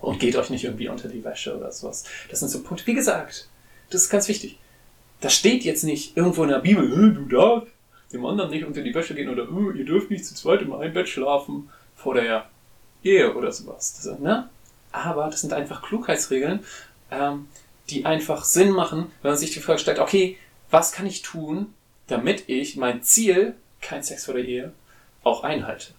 und 0.01 0.19
geht 0.19 0.35
euch 0.35 0.49
nicht 0.49 0.63
irgendwie 0.63 0.89
unter 0.89 1.09
die 1.09 1.23
Wäsche 1.23 1.55
oder 1.55 1.71
sowas. 1.71 2.05
Das 2.29 2.39
sind 2.39 2.49
so 2.49 2.63
Punkte. 2.63 2.87
Wie 2.87 2.93
gesagt, 2.93 3.49
das 3.89 4.03
ist 4.03 4.09
ganz 4.09 4.27
wichtig. 4.27 4.57
Das 5.21 5.33
steht 5.33 5.63
jetzt 5.63 5.83
nicht 5.83 6.15
irgendwo 6.15 6.43
in 6.43 6.49
der 6.49 6.59
Bibel, 6.59 6.89
du 7.13 7.25
darfst 7.25 7.67
dem 8.13 8.25
anderen 8.25 8.49
nicht 8.49 8.65
unter 8.65 8.81
die 8.81 8.95
Wäsche 8.95 9.13
gehen 9.13 9.29
oder 9.29 9.47
ihr 9.75 9.85
dürft 9.85 10.09
nicht 10.09 10.25
zu 10.25 10.33
zweit 10.33 10.61
im 10.61 10.73
einem 10.73 10.93
Bett 10.93 11.09
schlafen 11.09 11.69
vor 11.95 12.15
der 12.15 12.49
Ehe 13.03 13.35
oder 13.35 13.51
sowas. 13.51 14.01
Das, 14.01 14.19
ne? 14.19 14.49
Aber 14.91 15.25
das 15.25 15.41
sind 15.41 15.53
einfach 15.53 15.83
Klugheitsregeln, 15.83 16.61
ähm, 17.11 17.47
die 17.89 18.05
einfach 18.05 18.43
Sinn 18.43 18.71
machen, 18.71 19.11
wenn 19.21 19.31
man 19.31 19.37
sich 19.37 19.51
die 19.51 19.59
Frage 19.59 19.79
stellt, 19.79 19.99
okay, 19.99 20.37
was 20.69 20.91
kann 20.91 21.05
ich 21.05 21.21
tun, 21.21 21.73
damit 22.07 22.43
ich 22.47 22.75
mein 22.75 23.03
Ziel, 23.03 23.55
kein 23.81 24.03
Sex 24.03 24.25
vor 24.25 24.35
der 24.35 24.45
Ehe, 24.45 24.73
auch 25.23 25.43
einhalte. 25.43 25.93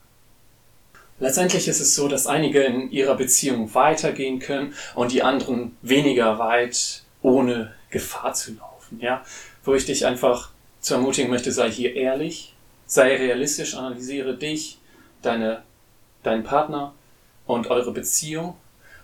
Letztendlich 1.19 1.69
ist 1.69 1.81
es 1.81 1.95
so, 1.95 2.09
dass 2.09 2.27
einige 2.27 2.63
in 2.63 2.91
ihrer 2.91 3.15
Beziehung 3.15 3.75
weitergehen 3.75 4.39
können 4.39 4.75
und 4.95 5.13
die 5.13 5.23
anderen 5.23 5.77
weniger 5.83 6.39
weit, 6.39 7.03
ohne 7.21 7.75
Gefahr 7.91 8.33
zu 8.33 8.55
laufen. 8.55 9.01
Ja, 9.01 9.23
wo 9.63 9.75
ich 9.75 9.85
dich 9.85 10.07
einfach 10.07 10.51
zu 10.81 10.95
ermutigen 10.95 11.31
möchte, 11.31 11.53
sei 11.53 11.71
hier 11.71 11.95
ehrlich, 11.95 12.55
sei 12.87 13.17
realistisch, 13.17 13.75
analysiere 13.75 14.37
dich, 14.37 14.79
deine, 15.21 15.63
deinen 16.23 16.43
Partner 16.43 16.95
und 17.47 17.69
eure 17.69 17.93
Beziehung 17.93 18.57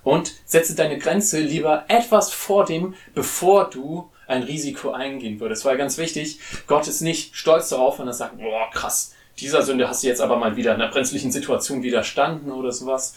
und 0.07 0.35
setze 0.45 0.77
deine 0.77 0.99
Grenze 0.99 1.41
lieber 1.41 1.85
etwas 1.89 2.33
vor 2.33 2.65
dem, 2.65 2.95
bevor 3.13 3.69
du 3.69 4.09
ein 4.29 4.45
Risiko 4.45 4.93
eingehen 4.93 5.41
würdest. 5.41 5.65
Weil 5.65 5.77
ganz 5.77 5.99
wichtig, 5.99 6.39
Gott 6.69 6.87
ist 6.87 7.01
nicht 7.01 7.35
stolz 7.35 7.71
darauf, 7.71 7.99
wenn 7.99 8.07
er 8.07 8.13
sagt, 8.13 8.39
boah, 8.39 8.71
krass, 8.71 9.15
dieser 9.41 9.63
Sünde 9.63 9.89
hast 9.89 10.05
du 10.05 10.07
jetzt 10.07 10.21
aber 10.21 10.37
mal 10.37 10.55
wieder 10.55 10.77
in 10.77 10.81
einer 10.81 10.93
brenzlichen 10.93 11.33
Situation 11.33 11.83
widerstanden 11.83 12.53
oder 12.53 12.71
sowas. 12.71 13.17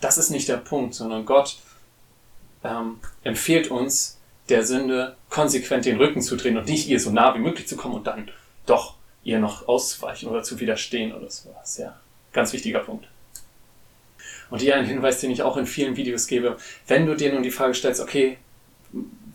Das 0.00 0.16
ist 0.16 0.30
nicht 0.30 0.48
der 0.48 0.58
Punkt, 0.58 0.94
sondern 0.94 1.26
Gott 1.26 1.56
ähm, 2.62 3.00
empfiehlt 3.24 3.72
uns, 3.72 4.16
der 4.48 4.64
Sünde 4.64 5.16
konsequent 5.30 5.86
den 5.86 5.96
Rücken 5.96 6.22
zu 6.22 6.36
drehen 6.36 6.56
und 6.56 6.68
nicht 6.68 6.88
ihr 6.88 7.00
so 7.00 7.10
nah 7.10 7.34
wie 7.34 7.40
möglich 7.40 7.66
zu 7.66 7.76
kommen 7.76 7.96
und 7.96 8.06
dann 8.06 8.30
doch 8.64 8.94
ihr 9.24 9.40
noch 9.40 9.66
auszuweichen 9.66 10.28
oder 10.28 10.44
zu 10.44 10.60
widerstehen 10.60 11.12
oder 11.12 11.28
sowas. 11.28 11.78
Ja, 11.78 11.96
ganz 12.32 12.52
wichtiger 12.52 12.78
Punkt. 12.78 13.08
Und 14.50 14.60
hier 14.60 14.76
ein 14.76 14.84
Hinweis, 14.84 15.20
den 15.20 15.30
ich 15.30 15.42
auch 15.42 15.56
in 15.56 15.66
vielen 15.66 15.96
Videos 15.96 16.26
gebe. 16.26 16.56
Wenn 16.86 17.06
du 17.06 17.14
dir 17.14 17.32
nun 17.32 17.42
die 17.42 17.50
Frage 17.50 17.74
stellst, 17.74 18.00
okay, 18.00 18.38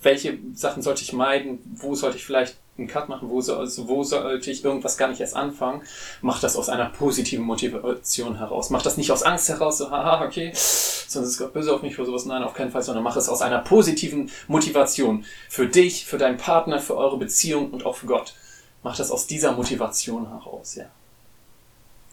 welche 0.02 0.38
Sachen 0.54 0.82
sollte 0.82 1.04
ich 1.04 1.14
meiden, 1.14 1.60
wo 1.76 1.96
sollte 1.96 2.18
ich 2.18 2.26
vielleicht 2.26 2.58
einen 2.78 2.88
Cut 2.88 3.08
machen, 3.08 3.30
wo, 3.30 3.40
so, 3.40 3.56
also 3.58 3.88
wo 3.88 4.04
sollte 4.04 4.50
ich 4.50 4.64
irgendwas 4.64 4.98
gar 4.98 5.08
nicht 5.08 5.22
erst 5.22 5.36
anfangen, 5.36 5.84
mach 6.22 6.40
das 6.40 6.56
aus 6.56 6.70
einer 6.70 6.90
positiven 6.90 7.46
Motivation 7.46 8.38
heraus. 8.38 8.72
Mach 8.72 8.82
das 8.82 8.98
nicht 8.98 9.12
aus 9.12 9.24
Angst 9.24 9.50
heraus, 9.50 9.78
so, 9.78 9.92
haha, 9.92 10.26
okay, 10.26 10.52
sonst 10.54 11.30
ist 11.30 11.38
Gott 11.38 11.54
böse 11.54 11.74
auf 11.74 11.84
mich 11.84 11.96
für 11.96 12.06
sowas. 12.06 12.26
Nein, 12.26 12.44
auf 12.44 12.56
keinen 12.56 12.72
Fall, 12.72 12.82
sondern 12.82 13.04
mach 13.04 13.16
es 13.16 13.30
aus 13.30 13.42
einer 13.42 13.60
positiven 13.60 14.32
Motivation. 14.48 15.26
Für 15.50 15.68
dich, 15.68 16.06
für 16.06 16.18
deinen 16.18 16.38
Partner, 16.38 16.80
für 16.80 16.98
eure 16.98 17.18
Beziehung 17.18 17.70
und 17.72 17.86
auch 17.86 17.96
für 17.96 18.08
Gott. 18.08 18.34
Mach 18.82 18.98
das 18.98 19.12
aus 19.12 19.28
dieser 19.28 19.52
Motivation 19.52 20.28
heraus, 20.28 20.76
ja. 20.76 20.86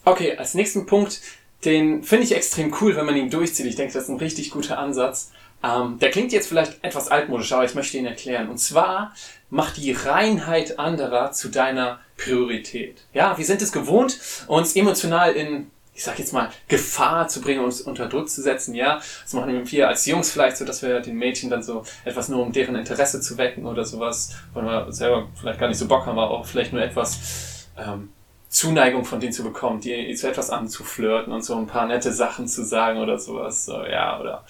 Okay, 0.04 0.36
als 0.36 0.54
nächsten 0.54 0.86
Punkt, 0.86 1.20
den 1.64 2.02
finde 2.02 2.24
ich 2.24 2.34
extrem 2.34 2.74
cool, 2.80 2.96
wenn 2.96 3.06
man 3.06 3.16
ihn 3.16 3.30
durchzieht. 3.30 3.66
Ich 3.66 3.76
denke, 3.76 3.92
das 3.92 4.04
ist 4.04 4.08
ein 4.08 4.16
richtig 4.16 4.50
guter 4.50 4.78
Ansatz. 4.78 5.30
Ähm, 5.62 5.98
der 5.98 6.10
klingt 6.10 6.32
jetzt 6.32 6.48
vielleicht 6.48 6.82
etwas 6.82 7.08
altmodisch, 7.08 7.52
aber 7.52 7.64
ich 7.64 7.74
möchte 7.74 7.98
ihn 7.98 8.06
erklären. 8.06 8.48
Und 8.48 8.58
zwar 8.58 9.14
mach 9.50 9.72
die 9.72 9.92
Reinheit 9.92 10.78
anderer 10.78 11.32
zu 11.32 11.48
deiner 11.48 12.00
Priorität. 12.16 13.02
Ja, 13.12 13.36
wir 13.36 13.44
sind 13.44 13.60
es 13.60 13.72
gewohnt, 13.72 14.18
uns 14.46 14.74
emotional 14.74 15.32
in, 15.32 15.70
ich 15.94 16.02
sag 16.02 16.18
jetzt 16.18 16.32
mal, 16.32 16.50
Gefahr 16.68 17.28
zu 17.28 17.42
bringen, 17.42 17.62
uns 17.62 17.82
unter 17.82 18.08
Druck 18.08 18.30
zu 18.30 18.40
setzen. 18.40 18.74
Ja, 18.74 19.02
das 19.22 19.32
machen 19.34 19.70
wir 19.70 19.88
als 19.88 20.06
Jungs 20.06 20.30
vielleicht 20.30 20.56
so, 20.56 20.64
dass 20.64 20.80
wir 20.80 21.00
den 21.00 21.16
Mädchen 21.16 21.50
dann 21.50 21.62
so 21.62 21.84
etwas 22.06 22.30
nur 22.30 22.42
um 22.42 22.52
deren 22.52 22.76
Interesse 22.76 23.20
zu 23.20 23.36
wecken 23.36 23.66
oder 23.66 23.84
sowas, 23.84 24.34
weil 24.54 24.64
wir 24.64 24.92
selber 24.92 25.28
vielleicht 25.38 25.60
gar 25.60 25.68
nicht 25.68 25.78
so 25.78 25.88
Bock 25.88 26.06
haben, 26.06 26.18
aber 26.18 26.30
auch 26.30 26.46
vielleicht 26.46 26.72
nur 26.72 26.82
etwas 26.82 27.68
ähm, 27.76 28.10
Zuneigung 28.50 29.04
von 29.04 29.20
denen 29.20 29.32
zu 29.32 29.44
bekommen, 29.44 29.80
die 29.80 30.14
zu 30.16 30.28
etwas 30.28 30.50
anzuflirten 30.50 31.32
und 31.32 31.42
so 31.42 31.56
ein 31.56 31.68
paar 31.68 31.86
nette 31.86 32.12
Sachen 32.12 32.48
zu 32.48 32.64
sagen 32.64 32.98
oder 32.98 33.18
sowas. 33.18 33.64
So, 33.64 33.84
ja, 33.84 34.20
oder 34.20 34.44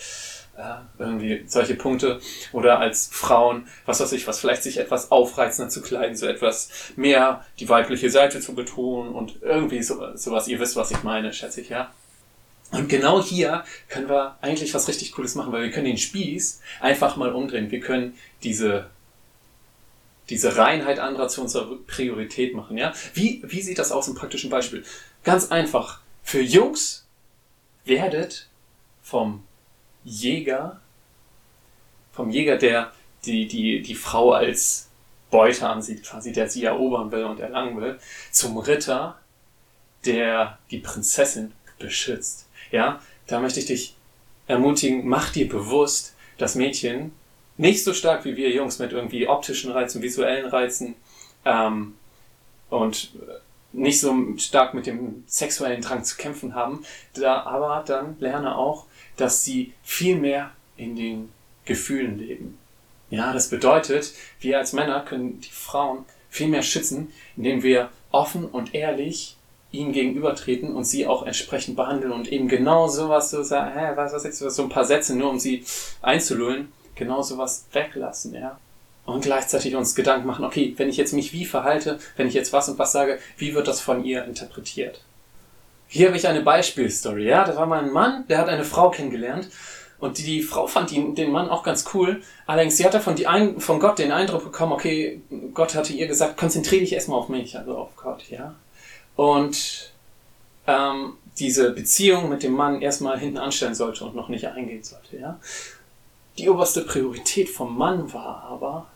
äh, 0.57 0.75
irgendwie 0.99 1.45
solche 1.47 1.75
Punkte. 1.75 2.19
Oder 2.53 2.81
als 2.81 3.09
Frauen, 3.13 3.69
was 3.85 4.01
weiß 4.01 4.13
ich, 4.13 4.27
was 4.27 4.41
vielleicht 4.41 4.63
sich 4.63 4.79
etwas 4.79 5.11
aufreizender 5.11 5.69
zu 5.69 5.83
kleiden, 5.83 6.17
so 6.17 6.27
etwas 6.27 6.71
mehr 6.97 7.45
die 7.59 7.69
weibliche 7.69 8.11
Seite 8.11 8.41
zu 8.41 8.55
betonen 8.55 9.13
und 9.13 9.43
irgendwie 9.43 9.83
so, 9.83 10.17
sowas. 10.17 10.49
Ihr 10.49 10.61
wisst, 10.61 10.77
was 10.77 10.91
ich 10.91 11.03
meine, 11.03 11.33
schätze 11.35 11.61
ich, 11.61 11.69
ja. 11.69 11.91
Und 12.73 12.89
genau 12.89 13.23
hier 13.23 13.65
können 13.89 14.09
wir 14.09 14.37
eigentlich 14.41 14.73
was 14.75 14.89
richtig 14.89 15.13
Cooles 15.13 15.35
machen, 15.35 15.53
weil 15.53 15.65
wir 15.65 15.71
können 15.71 15.87
den 15.87 15.99
Spieß 15.99 16.61
einfach 16.81 17.17
mal 17.17 17.33
umdrehen. 17.33 17.71
Wir 17.71 17.81
können 17.81 18.17
diese, 18.43 18.87
diese 20.31 20.57
Reinheit 20.57 20.99
anderer 20.99 21.29
zu 21.29 21.43
unserer 21.43 21.77
Priorität 21.87 22.55
machen, 22.55 22.79
ja. 22.79 22.93
Wie, 23.15 23.43
wie 23.45 23.61
sieht 23.61 23.79
das 23.79 23.93
aus 23.93 24.09
im 24.09 24.15
praktischen 24.15 24.51
Beispiel? 24.51 24.85
Ganz 25.25 25.51
einfach. 25.51 26.01
Für 26.23 26.41
Jungs 26.41 27.07
werdet 27.85 28.49
vom 29.03 29.43
Jäger, 30.05 30.81
vom 32.13 32.31
Jäger, 32.31 32.57
der 32.57 32.93
die, 33.25 33.47
die, 33.47 33.83
die 33.83 33.95
Frau 33.95 34.33
als 34.33 34.89
Beute 35.31 35.69
ansieht, 35.69 36.05
quasi, 36.05 36.33
der 36.33 36.49
sie 36.49 36.65
erobern 36.65 37.13
will 37.13 37.25
und 37.25 37.41
erlangen 37.41 37.81
will, 37.81 37.99
zum 38.31 38.57
Ritter, 38.59 39.19
der 40.05 40.59
die 40.71 40.79
Prinzessin 40.79 41.53
beschützt. 41.79 42.49
Ja, 42.71 43.01
da 43.27 43.41
möchte 43.41 43.61
ich 43.61 43.67
dich 43.67 43.97
ermutigen, 44.47 45.07
mach 45.07 45.31
dir 45.31 45.49
bewusst, 45.49 46.15
dass 46.39 46.55
Mädchen 46.55 47.13
nicht 47.61 47.85
so 47.85 47.93
stark 47.93 48.25
wie 48.25 48.37
wir 48.37 48.51
Jungs 48.51 48.79
mit 48.79 48.93
irgendwie 48.93 49.29
optischen 49.29 49.71
Reizen, 49.71 50.01
visuellen 50.01 50.47
Reizen 50.47 50.95
ähm, 51.45 51.95
und 52.71 53.13
nicht 53.73 54.01
so 54.01 54.15
stark 54.39 54.73
mit 54.73 54.87
dem 54.87 55.25
sexuellen 55.27 55.83
Drang 55.83 56.03
zu 56.03 56.17
kämpfen 56.17 56.55
haben, 56.55 56.85
da 57.13 57.43
aber 57.43 57.85
dann 57.87 58.17
lerne 58.19 58.57
auch, 58.57 58.87
dass 59.17 59.45
sie 59.45 59.75
viel 59.83 60.17
mehr 60.17 60.53
in 60.79 60.97
den 60.97 61.29
Gefühlen 61.67 62.19
leben. 62.19 62.59
Ja, 63.11 63.33
das 63.35 63.51
bedeutet, 63.51 64.15
wir 64.41 64.59
als 64.59 64.73
Männer 64.73 65.01
können 65.01 65.41
die 65.41 65.51
Frauen 65.51 66.07
viel 66.31 66.49
mehr 66.49 66.63
schützen, 66.63 67.13
indem 67.37 67.63
wir 67.63 67.91
offen 68.11 68.47
und 68.47 68.75
ehrlich 68.75 69.37
ihnen 69.71 69.93
gegenübertreten 69.93 70.75
und 70.75 70.85
sie 70.85 71.07
auch 71.07 71.25
entsprechend 71.25 71.77
behandeln 71.77 72.13
und 72.13 72.33
eben 72.33 72.49
genau 72.49 72.89
sowas 72.89 73.31
so 73.31 73.43
sagen, 73.43 73.79
hä, 73.79 73.93
was, 73.97 74.13
was 74.15 74.39
du, 74.39 74.49
so 74.49 74.63
ein 74.63 74.69
paar 74.71 74.87
Sätze 74.87 75.15
nur 75.15 75.31
um 75.31 75.39
sie 75.39 75.65
einzulullen, 76.01 76.73
genau 76.95 77.23
sowas 77.23 77.67
weglassen, 77.73 78.35
ja. 78.35 78.59
Und 79.07 79.23
gleichzeitig 79.23 79.75
uns 79.75 79.95
Gedanken 79.95 80.27
machen, 80.27 80.45
okay, 80.45 80.75
wenn 80.77 80.89
ich 80.89 80.97
jetzt 80.97 81.13
mich 81.13 81.33
wie 81.33 81.45
verhalte, 81.45 81.99
wenn 82.17 82.29
ich 82.29 82.35
jetzt 82.35 82.53
was 82.53 82.69
und 82.69 82.79
was 82.79 82.93
sage, 82.93 83.19
wie 83.39 83.55
wird 83.55 83.67
das 83.67 83.81
von 83.81 84.05
ihr 84.05 84.25
interpretiert? 84.25 85.03
Hier 85.89 86.09
habe 86.09 86.17
ich 86.17 86.29
eine 86.29 86.43
Beispielstory, 86.43 87.27
ja. 87.27 87.45
Da 87.45 87.57
war 87.57 87.67
mal 87.67 87.83
ein 87.83 87.91
Mann, 87.91 88.25
der 88.29 88.39
hat 88.39 88.49
eine 88.49 88.65
Frau 88.65 88.91
kennengelernt. 88.91 89.49
Und 90.01 90.17
die, 90.19 90.43
Frau 90.43 90.67
fand 90.67 90.93
ihn, 90.93 91.15
den 91.15 91.31
Mann 91.31 91.51
auch 91.51 91.63
ganz 91.63 91.85
cool. 91.93 92.23
Allerdings, 92.47 92.79
sie 92.79 92.85
hatte 92.87 93.01
von, 93.01 93.17
die 93.17 93.27
ein, 93.27 93.61
von 93.61 93.81
Gott 93.81 93.99
den 93.99 94.13
Eindruck 94.13 94.45
bekommen, 94.45 94.73
okay, 94.73 95.21
Gott 95.53 95.75
hatte 95.75 95.93
ihr 95.93 96.07
gesagt, 96.07 96.39
konzentriere 96.39 96.81
dich 96.81 96.95
erstmal 96.95 97.19
auf 97.19 97.29
mich, 97.29 97.57
also 97.59 97.77
auf 97.77 97.97
Gott, 97.97 98.25
ja. 98.31 98.55
Und 99.17 99.93
ähm, 100.67 101.15
diese 101.39 101.71
Beziehung 101.73 102.31
mit 102.31 102.43
dem 102.43 102.53
Mann 102.53 102.81
erstmal 102.81 103.19
hinten 103.19 103.39
anstellen 103.39 103.75
sollte 103.75 104.05
und 104.05 104.17
noch 104.17 104.29
nicht 104.29 104.47
eingehen 104.47 104.83
sollte, 104.83 105.19
ja. 105.19 105.39
Die 106.39 106.49
oberste 106.49 106.83
Priorität 106.83 107.49
vom 107.49 107.77
Mann 107.77 108.13
war 108.13 108.45
aber, 108.51 108.87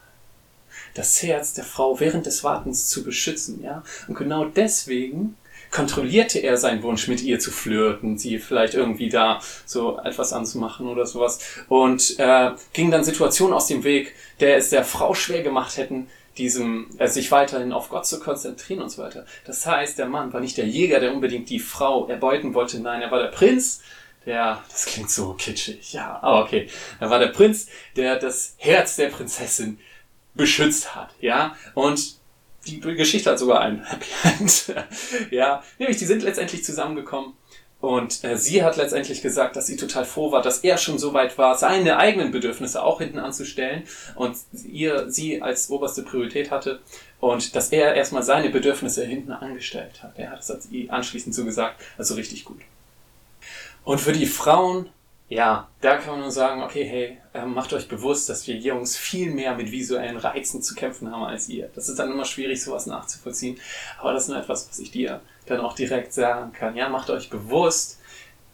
das 0.94 1.22
Herz 1.22 1.54
der 1.54 1.64
Frau 1.64 2.00
während 2.00 2.26
des 2.26 2.44
Wartens 2.44 2.88
zu 2.88 3.04
beschützen, 3.04 3.62
ja. 3.62 3.82
Und 4.08 4.14
genau 4.14 4.44
deswegen 4.44 5.36
kontrollierte 5.70 6.38
er 6.38 6.56
seinen 6.56 6.82
Wunsch, 6.82 7.08
mit 7.08 7.22
ihr 7.22 7.40
zu 7.40 7.50
flirten, 7.50 8.16
sie 8.16 8.38
vielleicht 8.38 8.74
irgendwie 8.74 9.08
da 9.08 9.40
so 9.66 9.98
etwas 9.98 10.32
anzumachen 10.32 10.86
oder 10.86 11.04
sowas 11.04 11.40
und 11.68 12.18
äh, 12.18 12.52
ging 12.72 12.92
dann 12.92 13.02
Situationen 13.02 13.54
aus 13.54 13.66
dem 13.66 13.82
Weg, 13.82 14.14
der 14.38 14.56
es 14.56 14.70
der 14.70 14.84
Frau 14.84 15.14
schwer 15.14 15.42
gemacht 15.42 15.76
hätten, 15.76 16.08
diesem, 16.38 16.86
äh, 16.98 17.08
sich 17.08 17.30
weiterhin 17.32 17.72
auf 17.72 17.88
Gott 17.88 18.06
zu 18.06 18.20
konzentrieren 18.20 18.82
und 18.82 18.90
so 18.90 19.02
weiter. 19.02 19.26
Das 19.46 19.66
heißt, 19.66 19.98
der 19.98 20.06
Mann 20.06 20.32
war 20.32 20.40
nicht 20.40 20.56
der 20.56 20.66
Jäger, 20.66 21.00
der 21.00 21.12
unbedingt 21.12 21.50
die 21.50 21.60
Frau 21.60 22.06
erbeuten 22.06 22.54
wollte, 22.54 22.78
nein, 22.78 23.02
er 23.02 23.10
war 23.10 23.20
der 23.20 23.28
Prinz, 23.28 23.80
der, 24.26 24.62
das 24.70 24.86
klingt 24.86 25.10
so 25.10 25.34
kitschig, 25.34 25.92
ja, 25.92 26.18
aber 26.22 26.44
okay, 26.44 26.68
er 27.00 27.10
war 27.10 27.18
der 27.18 27.28
Prinz, 27.28 27.68
der 27.96 28.18
das 28.18 28.54
Herz 28.58 28.96
der 28.96 29.08
Prinzessin 29.08 29.78
beschützt 30.34 30.94
hat, 30.94 31.10
ja, 31.20 31.56
und 31.74 32.16
die 32.66 32.80
Geschichte 32.80 33.30
hat 33.30 33.38
sogar 33.38 33.60
ein 33.60 33.84
Happy 33.84 34.06
End. 34.24 34.74
ja, 35.30 35.62
nämlich 35.78 35.98
die 35.98 36.06
sind 36.06 36.22
letztendlich 36.22 36.64
zusammengekommen 36.64 37.34
und 37.84 38.24
äh, 38.24 38.38
sie 38.38 38.62
hat 38.62 38.78
letztendlich 38.78 39.20
gesagt, 39.20 39.56
dass 39.56 39.66
sie 39.66 39.76
total 39.76 40.06
froh 40.06 40.32
war, 40.32 40.40
dass 40.40 40.60
er 40.60 40.78
schon 40.78 40.98
so 40.98 41.12
weit 41.12 41.36
war, 41.36 41.58
seine 41.58 41.98
eigenen 41.98 42.30
Bedürfnisse 42.30 42.82
auch 42.82 43.00
hinten 43.00 43.18
anzustellen 43.18 43.82
und 44.14 44.38
ihr 44.66 45.10
sie 45.10 45.42
als 45.42 45.68
oberste 45.68 46.02
Priorität 46.02 46.50
hatte 46.50 46.80
und 47.20 47.54
dass 47.54 47.72
er 47.72 47.94
erstmal 47.94 48.22
seine 48.22 48.48
Bedürfnisse 48.48 49.04
hinten 49.04 49.32
angestellt 49.32 50.02
hat. 50.02 50.18
Er 50.18 50.30
hat 50.30 50.40
es 50.40 50.68
anschließend 50.88 51.34
so 51.34 51.44
gesagt, 51.44 51.82
also 51.98 52.14
richtig 52.14 52.46
gut. 52.46 52.62
Und 53.84 54.00
für 54.00 54.12
die 54.12 54.26
Frauen 54.26 54.88
ja, 55.28 55.68
da 55.80 55.96
kann 55.96 56.12
man 56.12 56.20
nur 56.20 56.30
sagen, 56.30 56.62
okay, 56.62 56.84
hey, 56.84 57.18
ähm, 57.32 57.54
macht 57.54 57.72
euch 57.72 57.88
bewusst, 57.88 58.28
dass 58.28 58.46
wir 58.46 58.56
Jungs 58.56 58.96
viel 58.96 59.32
mehr 59.32 59.56
mit 59.56 59.72
visuellen 59.72 60.18
Reizen 60.18 60.60
zu 60.60 60.74
kämpfen 60.74 61.10
haben 61.10 61.24
als 61.24 61.48
ihr. 61.48 61.70
Das 61.74 61.88
ist 61.88 61.98
dann 61.98 62.10
immer 62.10 62.26
schwierig, 62.26 62.62
sowas 62.62 62.86
nachzuvollziehen. 62.86 63.58
Aber 63.98 64.12
das 64.12 64.24
ist 64.24 64.28
nur 64.28 64.38
etwas, 64.38 64.68
was 64.68 64.78
ich 64.78 64.90
dir 64.90 65.22
dann 65.46 65.60
auch 65.60 65.74
direkt 65.74 66.12
sagen 66.12 66.52
kann. 66.52 66.76
Ja, 66.76 66.90
macht 66.90 67.08
euch 67.08 67.30
bewusst, 67.30 68.00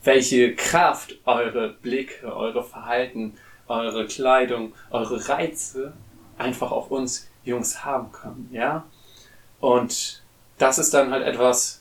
welche 0.05 0.55
Kraft 0.55 1.19
eure 1.27 1.71
Blicke, 1.71 2.35
eure 2.35 2.63
Verhalten, 2.63 3.37
eure 3.67 4.07
Kleidung, 4.07 4.73
eure 4.91 5.29
Reize 5.29 5.93
einfach 6.39 6.71
auf 6.71 6.91
uns 6.91 7.29
Jungs 7.45 7.85
haben 7.85 8.13
können. 8.13 8.49
Ja? 8.53 8.87
Und 9.59 10.23
das 10.57 10.79
ist 10.79 10.95
dann 10.95 11.11
halt 11.11 11.27
etwas, 11.27 11.80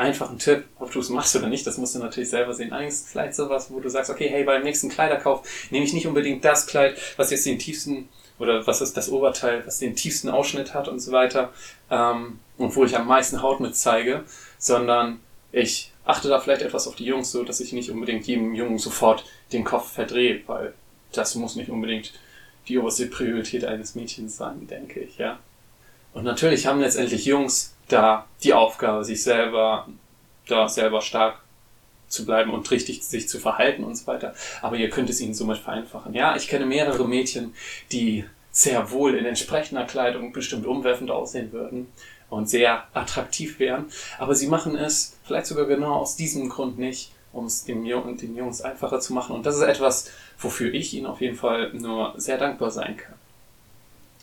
einfachen 0.00 0.38
Tipp, 0.38 0.64
ob 0.78 0.90
du 0.90 1.00
es 1.00 1.08
machst 1.08 1.36
oder 1.36 1.48
nicht, 1.48 1.66
das 1.66 1.78
musst 1.78 1.94
du 1.94 1.98
natürlich 1.98 2.30
selber 2.30 2.54
sehen. 2.54 2.72
Allerdings 2.72 3.06
vielleicht 3.08 3.34
sowas, 3.34 3.70
wo 3.70 3.80
du 3.80 3.88
sagst, 3.88 4.10
okay, 4.10 4.28
hey, 4.28 4.44
beim 4.44 4.62
nächsten 4.62 4.88
Kleiderkauf 4.88 5.42
nehme 5.70 5.84
ich 5.84 5.92
nicht 5.92 6.06
unbedingt 6.06 6.44
das 6.44 6.66
Kleid, 6.66 6.96
was 7.16 7.30
jetzt 7.30 7.46
den 7.46 7.58
tiefsten 7.58 8.08
oder 8.38 8.66
was 8.66 8.80
ist 8.80 8.96
das 8.96 9.10
Oberteil, 9.10 9.64
was 9.66 9.78
den 9.78 9.94
tiefsten 9.94 10.30
Ausschnitt 10.30 10.74
hat 10.74 10.88
und 10.88 10.98
so 10.98 11.12
weiter 11.12 11.52
ähm, 11.90 12.40
und 12.56 12.74
wo 12.74 12.84
ich 12.84 12.96
am 12.96 13.06
meisten 13.06 13.42
Haut 13.42 13.60
mit 13.60 13.76
zeige, 13.76 14.24
sondern 14.58 15.20
ich 15.52 15.92
achte 16.04 16.28
da 16.28 16.40
vielleicht 16.40 16.62
etwas 16.62 16.88
auf 16.88 16.96
die 16.96 17.04
Jungs 17.04 17.30
so, 17.30 17.44
dass 17.44 17.60
ich 17.60 17.72
nicht 17.72 17.90
unbedingt 17.90 18.26
jedem 18.26 18.54
Jungen 18.54 18.78
sofort 18.78 19.24
den 19.52 19.64
Kopf 19.64 19.92
verdrehe, 19.92 20.40
weil 20.46 20.72
das 21.12 21.34
muss 21.34 21.56
nicht 21.56 21.70
unbedingt 21.70 22.12
die 22.68 22.78
oberste 22.78 23.06
Priorität 23.06 23.64
eines 23.64 23.94
Mädchens 23.94 24.36
sein, 24.36 24.66
denke 24.66 25.00
ich, 25.00 25.18
ja. 25.18 25.38
Und 26.12 26.24
natürlich 26.24 26.66
haben 26.66 26.80
letztendlich 26.80 27.24
Jungs 27.24 27.74
da 27.92 28.26
die 28.42 28.54
Aufgabe, 28.54 29.04
sich 29.04 29.22
selber, 29.22 29.88
da 30.48 30.68
selber 30.68 31.00
stark 31.00 31.40
zu 32.08 32.26
bleiben 32.26 32.50
und 32.52 32.70
richtig 32.70 33.04
sich 33.04 33.28
zu 33.28 33.38
verhalten 33.38 33.84
und 33.84 33.96
so 33.96 34.06
weiter. 34.06 34.34
Aber 34.62 34.76
ihr 34.76 34.90
könnt 34.90 35.10
es 35.10 35.20
ihnen 35.20 35.34
somit 35.34 35.58
vereinfachen. 35.58 36.14
Ja, 36.14 36.36
ich 36.36 36.48
kenne 36.48 36.66
mehrere 36.66 37.06
Mädchen, 37.06 37.54
die 37.92 38.24
sehr 38.50 38.90
wohl 38.90 39.14
in 39.14 39.24
entsprechender 39.24 39.84
Kleidung 39.84 40.32
bestimmt 40.32 40.66
umwerfend 40.66 41.10
aussehen 41.10 41.52
würden 41.52 41.86
und 42.28 42.48
sehr 42.48 42.84
attraktiv 42.94 43.58
wären. 43.58 43.86
Aber 44.18 44.34
sie 44.34 44.48
machen 44.48 44.76
es 44.76 45.16
vielleicht 45.24 45.46
sogar 45.46 45.66
genau 45.66 45.94
aus 45.94 46.16
diesem 46.16 46.48
Grund 46.48 46.78
nicht, 46.78 47.12
um 47.32 47.46
es 47.46 47.64
den, 47.64 47.84
den 47.84 48.36
Jungs 48.36 48.60
einfacher 48.60 48.98
zu 48.98 49.12
machen. 49.12 49.36
Und 49.36 49.46
das 49.46 49.56
ist 49.56 49.62
etwas, 49.62 50.10
wofür 50.38 50.74
ich 50.74 50.92
ihnen 50.94 51.06
auf 51.06 51.20
jeden 51.20 51.36
Fall 51.36 51.72
nur 51.72 52.14
sehr 52.16 52.38
dankbar 52.38 52.72
sein 52.72 52.96
kann. 52.96 53.14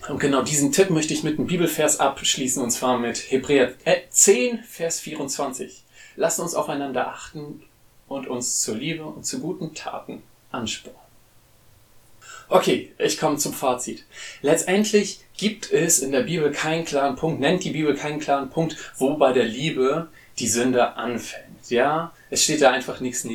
Und 0.09 0.19
genau 0.19 0.41
diesen 0.41 0.71
Tipp 0.71 0.89
möchte 0.89 1.13
ich 1.13 1.23
mit 1.23 1.37
einem 1.37 1.47
Bibelvers 1.47 1.99
abschließen, 1.99 2.63
und 2.63 2.71
zwar 2.71 2.97
mit 2.97 3.31
Hebräer 3.31 3.73
10, 4.09 4.63
Vers 4.63 4.99
24. 5.01 5.83
Lasst 6.15 6.39
uns 6.39 6.55
aufeinander 6.55 7.09
achten 7.09 7.63
und 8.07 8.27
uns 8.27 8.61
zur 8.61 8.75
Liebe 8.75 9.05
und 9.05 9.25
zu 9.25 9.39
guten 9.39 9.73
Taten 9.73 10.23
anspornen. 10.51 10.99
Okay, 12.49 12.93
ich 12.97 13.19
komme 13.19 13.37
zum 13.37 13.53
Fazit. 13.53 14.05
Letztendlich 14.41 15.19
gibt 15.35 15.71
es 15.71 15.99
in 15.99 16.13
der 16.13 16.21
Bibel 16.21 16.51
keinen 16.51 16.85
klaren 16.85 17.17
Punkt, 17.17 17.41
nennt 17.41 17.65
die 17.65 17.71
Bibel 17.71 17.93
keinen 17.93 18.19
klaren 18.19 18.49
Punkt, 18.49 18.77
wo 18.97 19.17
bei 19.17 19.33
der 19.33 19.43
Liebe 19.43 20.07
die 20.39 20.47
Sünde 20.47 20.95
anfängt. 20.95 21.69
Ja, 21.69 22.13
es 22.29 22.45
steht 22.45 22.61
da 22.61 22.71
einfach 22.71 23.01
nichts 23.01 23.27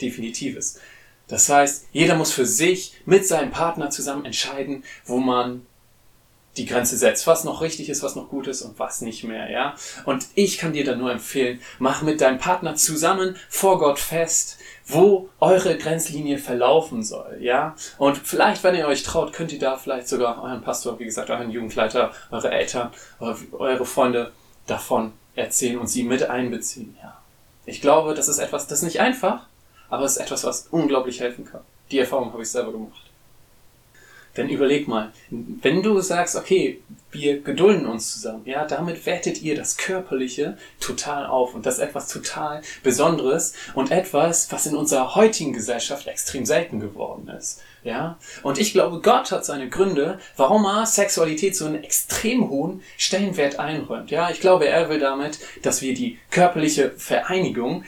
Definitives. 0.00 0.80
Das 1.28 1.48
heißt, 1.48 1.86
jeder 1.92 2.16
muss 2.16 2.32
für 2.32 2.44
sich 2.44 2.94
mit 3.06 3.24
seinem 3.24 3.52
Partner 3.52 3.90
zusammen 3.90 4.24
entscheiden, 4.24 4.82
wo 5.04 5.18
man 5.18 5.64
die 6.56 6.66
Grenze 6.66 6.96
setzt, 6.96 7.26
was 7.26 7.44
noch 7.44 7.60
richtig 7.60 7.88
ist, 7.88 8.02
was 8.02 8.16
noch 8.16 8.28
gut 8.28 8.46
ist 8.48 8.62
und 8.62 8.78
was 8.78 9.00
nicht 9.02 9.24
mehr, 9.24 9.50
ja. 9.50 9.74
Und 10.04 10.26
ich 10.34 10.58
kann 10.58 10.72
dir 10.72 10.84
dann 10.84 10.98
nur 10.98 11.12
empfehlen, 11.12 11.60
mach 11.78 12.02
mit 12.02 12.20
deinem 12.20 12.38
Partner 12.38 12.74
zusammen 12.74 13.36
vor 13.48 13.78
Gott 13.78 13.98
fest, 13.98 14.58
wo 14.86 15.28
eure 15.38 15.78
Grenzlinie 15.78 16.38
verlaufen 16.38 17.04
soll, 17.04 17.38
ja. 17.40 17.76
Und 17.98 18.18
vielleicht, 18.18 18.64
wenn 18.64 18.74
ihr 18.74 18.88
euch 18.88 19.04
traut, 19.04 19.32
könnt 19.32 19.52
ihr 19.52 19.60
da 19.60 19.76
vielleicht 19.76 20.08
sogar 20.08 20.42
euren 20.42 20.62
Pastor, 20.62 20.98
wie 20.98 21.04
gesagt, 21.04 21.30
euren 21.30 21.50
Jugendleiter, 21.50 22.12
eure 22.30 22.50
Eltern, 22.50 22.90
eure 23.20 23.86
Freunde 23.86 24.32
davon 24.66 25.12
erzählen 25.36 25.78
und 25.78 25.86
sie 25.86 26.02
mit 26.02 26.28
einbeziehen, 26.28 26.96
ja. 27.00 27.16
Ich 27.64 27.80
glaube, 27.80 28.14
das 28.14 28.26
ist 28.26 28.38
etwas, 28.38 28.66
das 28.66 28.78
ist 28.80 28.84
nicht 28.84 29.00
einfach, 29.00 29.46
aber 29.88 30.04
es 30.04 30.16
ist 30.16 30.22
etwas, 30.22 30.42
was 30.44 30.66
unglaublich 30.70 31.20
helfen 31.20 31.44
kann. 31.44 31.60
Die 31.92 31.98
Erfahrung 31.98 32.32
habe 32.32 32.42
ich 32.42 32.50
selber 32.50 32.72
gemacht. 32.72 33.09
Denn 34.36 34.48
überleg 34.48 34.86
mal, 34.86 35.12
wenn 35.30 35.82
du 35.82 36.00
sagst, 36.00 36.36
okay, 36.36 36.80
wir 37.12 37.40
gedulden 37.40 37.86
uns 37.86 38.12
zusammen, 38.12 38.42
ja, 38.44 38.64
damit 38.64 39.04
wertet 39.04 39.42
ihr 39.42 39.56
das 39.56 39.76
Körperliche 39.76 40.56
total 40.78 41.26
auf 41.26 41.54
und 41.54 41.66
das 41.66 41.78
ist 41.78 41.80
etwas 41.80 42.08
total 42.08 42.62
Besonderes 42.84 43.54
und 43.74 43.90
etwas, 43.90 44.52
was 44.52 44.66
in 44.66 44.76
unserer 44.76 45.16
heutigen 45.16 45.52
Gesellschaft 45.52 46.06
extrem 46.06 46.46
selten 46.46 46.78
geworden 46.78 47.28
ist, 47.28 47.62
ja. 47.82 48.18
Und 48.44 48.58
ich 48.58 48.72
glaube, 48.72 49.00
Gott 49.00 49.32
hat 49.32 49.44
seine 49.44 49.68
Gründe, 49.68 50.20
warum 50.36 50.64
er 50.64 50.86
Sexualität 50.86 51.56
so 51.56 51.66
einen 51.66 51.82
extrem 51.82 52.48
hohen 52.48 52.82
Stellenwert 52.96 53.58
einräumt, 53.58 54.12
ja. 54.12 54.30
Ich 54.30 54.40
glaube, 54.40 54.68
er 54.68 54.88
will 54.88 55.00
damit, 55.00 55.40
dass 55.62 55.82
wir 55.82 55.94
die 55.94 56.18
körperliche 56.30 56.92
Vereinigung 56.96 57.84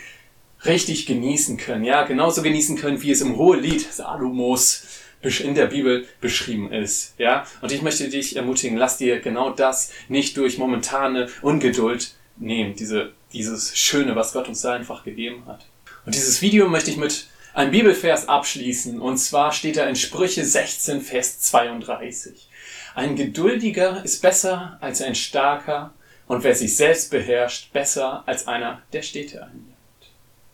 richtig 0.64 1.07
genießen 1.07 1.57
können, 1.57 1.85
ja, 1.85 2.05
genauso 2.05 2.42
genießen 2.42 2.76
können, 2.76 3.02
wie 3.02 3.11
es 3.11 3.20
im 3.20 3.37
Hohelied 3.37 3.92
Salomos 3.92 4.85
in 5.22 5.54
der 5.54 5.66
Bibel 5.66 6.06
beschrieben 6.20 6.72
ist. 6.72 7.14
Ja? 7.18 7.46
Und 7.61 7.72
ich 7.72 7.82
möchte 7.82 8.08
dich 8.08 8.37
ermutigen, 8.37 8.76
lass 8.76 8.98
dir 8.98 9.20
genau 9.20 9.50
das 9.50 9.92
nicht 10.08 10.37
durch 10.37 10.58
momentane 10.58 11.28
Ungeduld 11.42 12.14
nehmen, 12.37 12.74
diese, 12.74 13.12
dieses 13.32 13.76
Schöne, 13.76 14.16
was 14.16 14.32
Gott 14.32 14.48
uns 14.48 14.62
da 14.62 14.72
einfach 14.72 15.04
gegeben 15.04 15.44
hat. 15.46 15.66
Und 16.04 16.14
dieses 16.14 16.42
Video 16.42 16.68
möchte 16.68 16.90
ich 16.90 16.96
mit 16.96 17.26
einem 17.54 17.70
Bibelvers 17.70 18.28
abschließen. 18.28 19.00
Und 19.00 19.18
zwar 19.18 19.52
steht 19.52 19.76
da 19.76 19.87
in 19.87 19.96
Sprüche 19.96 20.44
16, 20.44 21.00
Vers 21.00 21.40
32. 21.40 22.48
Ein 22.94 23.16
Geduldiger 23.16 24.04
ist 24.04 24.20
besser 24.20 24.76
als 24.80 25.00
ein 25.00 25.14
Starker 25.14 25.92
und 26.26 26.44
wer 26.44 26.54
sich 26.54 26.76
selbst 26.76 27.11
beherrscht, 27.11 27.72
besser 27.72 28.22
als 28.26 28.46
einer, 28.46 28.82
der 28.92 29.02
Städte 29.02 29.42
einnimmt. 29.42 29.72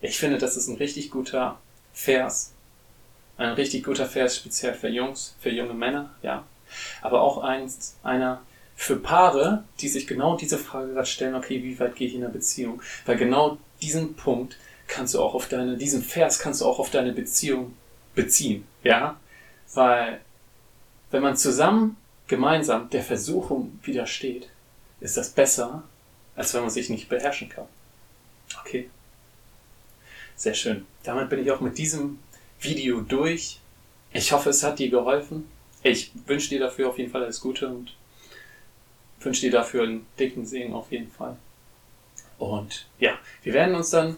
Ich 0.00 0.18
finde, 0.18 0.38
das 0.38 0.57
ist 0.57 0.68
ein 0.68 0.76
richtig 0.76 1.11
guter 1.11 1.61
Vers 1.92 2.54
ein 3.38 3.53
richtig 3.53 3.85
guter 3.85 4.07
Vers, 4.07 4.37
speziell 4.37 4.74
für 4.74 4.88
Jungs, 4.88 5.35
für 5.40 5.51
junge 5.51 5.74
Männer, 5.74 6.11
ja. 6.22 6.44
Aber 7.01 7.22
auch 7.22 7.38
eins, 7.38 7.96
einer 8.03 8.42
für 8.77 8.96
Paare, 8.96 9.64
die 9.81 9.88
sich 9.88 10.07
genau 10.07 10.37
diese 10.37 10.59
Frage 10.59 10.92
gerade 10.92 11.07
stellen, 11.07 11.35
okay, 11.35 11.62
wie 11.62 11.79
weit 11.81 11.96
gehe 11.96 12.09
ich 12.09 12.14
in 12.14 12.22
einer 12.22 12.33
Beziehung? 12.33 12.83
Weil 13.07 13.16
genau 13.16 13.59
diesen 13.81 14.14
Punkt 14.14 14.59
kannst 14.87 15.14
du 15.14 15.20
auch 15.20 15.35
auf 15.35 15.48
deine, 15.48 15.77
diesen 15.77 16.03
Vers 16.03 16.38
kannst 16.38 16.61
du 16.61 16.66
auch 16.66 16.79
auf 16.79 16.90
deine 16.90 17.12
Beziehung 17.12 17.74
beziehen, 18.14 18.66
ja. 18.83 19.18
Weil, 19.74 20.20
wenn 21.11 21.22
man 21.22 21.37
zusammen, 21.37 21.96
gemeinsam 22.27 22.90
der 22.90 23.03
Versuchung 23.03 23.79
widersteht, 23.83 24.48
ist 25.01 25.16
das 25.16 25.31
besser, 25.31 25.85
als 26.37 26.55
wenn 26.55 26.62
man 26.62 26.70
sich 26.70 26.90
nicht 26.90 27.09
beherrschen 27.09 27.48
kann. 27.48 27.66
Okay. 28.61 28.90
Sehr 30.37 30.55
schön. 30.55 30.87
Damit 31.03 31.31
bin 31.31 31.40
ich 31.40 31.51
auch 31.51 31.61
mit 31.61 31.79
diesem 31.79 32.18
Video 32.61 33.01
durch. 33.01 33.61
Ich 34.12 34.33
hoffe, 34.33 34.51
es 34.51 34.62
hat 34.62 34.79
dir 34.79 34.90
geholfen. 34.90 35.49
Ich 35.83 36.11
wünsche 36.27 36.49
dir 36.49 36.61
dafür 36.61 36.88
auf 36.88 36.99
jeden 36.99 37.11
Fall 37.11 37.23
alles 37.23 37.40
Gute 37.40 37.68
und 37.68 37.94
wünsche 39.21 39.42
dir 39.42 39.51
dafür 39.51 39.85
einen 39.85 40.07
dicken 40.18 40.44
Segen 40.47 40.73
auf 40.73 40.90
jeden 40.90 41.11
Fall. 41.11 41.37
Und 42.38 42.87
ja, 42.99 43.18
wir 43.42 43.53
werden 43.53 43.75
uns 43.75 43.90
dann 43.90 44.16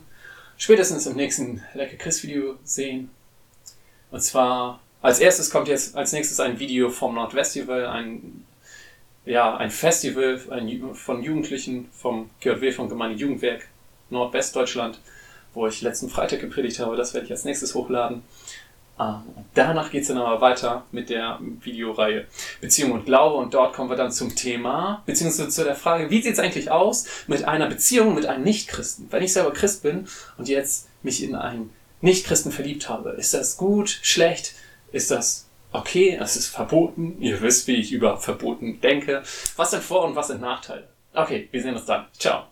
spätestens 0.56 1.06
im 1.06 1.16
nächsten 1.16 1.62
Lecker 1.74 1.96
Chris 1.96 2.22
Video 2.22 2.56
sehen. 2.64 3.10
Und 4.10 4.20
zwar 4.20 4.80
als 5.02 5.20
erstes 5.20 5.50
kommt 5.50 5.68
jetzt 5.68 5.96
als 5.96 6.12
nächstes 6.12 6.40
ein 6.40 6.58
Video 6.58 6.90
vom 6.90 7.14
Nordfestival, 7.14 7.86
ein 7.86 8.44
ja, 9.26 9.56
ein 9.56 9.70
Festival 9.70 10.38
von 10.94 11.22
Jugendlichen 11.22 11.88
vom 11.92 12.30
GJW 12.40 12.72
vom 12.72 12.88
Gemeinde 12.88 13.18
Jugendwerk 13.18 13.68
Nordwestdeutschland 14.08 14.98
wo 15.54 15.66
ich 15.66 15.82
letzten 15.82 16.08
Freitag 16.08 16.40
gepredigt 16.40 16.78
habe. 16.80 16.96
Das 16.96 17.14
werde 17.14 17.26
ich 17.26 17.32
als 17.32 17.44
nächstes 17.44 17.74
hochladen. 17.74 18.22
Ähm, 19.00 19.22
danach 19.54 19.90
geht 19.90 20.02
es 20.02 20.08
dann 20.08 20.18
aber 20.18 20.40
weiter 20.40 20.84
mit 20.92 21.08
der 21.08 21.38
Videoreihe 21.62 22.26
Beziehung 22.60 22.92
und 22.92 23.06
Glaube 23.06 23.36
und 23.36 23.54
dort 23.54 23.72
kommen 23.72 23.88
wir 23.88 23.96
dann 23.96 24.12
zum 24.12 24.36
Thema, 24.36 25.02
beziehungsweise 25.06 25.48
zu 25.48 25.64
der 25.64 25.74
Frage, 25.74 26.10
wie 26.10 26.20
sieht 26.20 26.34
es 26.34 26.38
eigentlich 26.38 26.70
aus 26.70 27.06
mit 27.26 27.48
einer 27.48 27.66
Beziehung 27.66 28.14
mit 28.14 28.26
einem 28.26 28.44
Nichtchristen? 28.44 29.06
Wenn 29.10 29.22
ich 29.22 29.32
selber 29.32 29.52
Christ 29.52 29.82
bin 29.82 30.06
und 30.36 30.48
jetzt 30.48 30.88
mich 31.02 31.22
in 31.22 31.34
einen 31.34 31.70
Nichtchristen 32.02 32.52
verliebt 32.52 32.88
habe, 32.90 33.10
ist 33.10 33.32
das 33.32 33.56
gut, 33.56 33.88
schlecht? 34.02 34.54
Ist 34.92 35.10
das 35.10 35.48
okay? 35.72 36.18
Es 36.20 36.36
ist 36.36 36.48
verboten. 36.48 37.16
Ihr 37.20 37.40
wisst, 37.40 37.66
wie 37.68 37.76
ich 37.76 37.92
über 37.92 38.18
verboten 38.18 38.80
denke. 38.80 39.22
Was 39.56 39.70
sind 39.70 39.82
Vor- 39.82 40.04
und 40.04 40.16
was 40.16 40.28
sind 40.28 40.40
Nachteile? 40.40 40.88
Okay, 41.14 41.48
wir 41.50 41.62
sehen 41.62 41.74
uns 41.74 41.86
dann. 41.86 42.06
Ciao. 42.18 42.44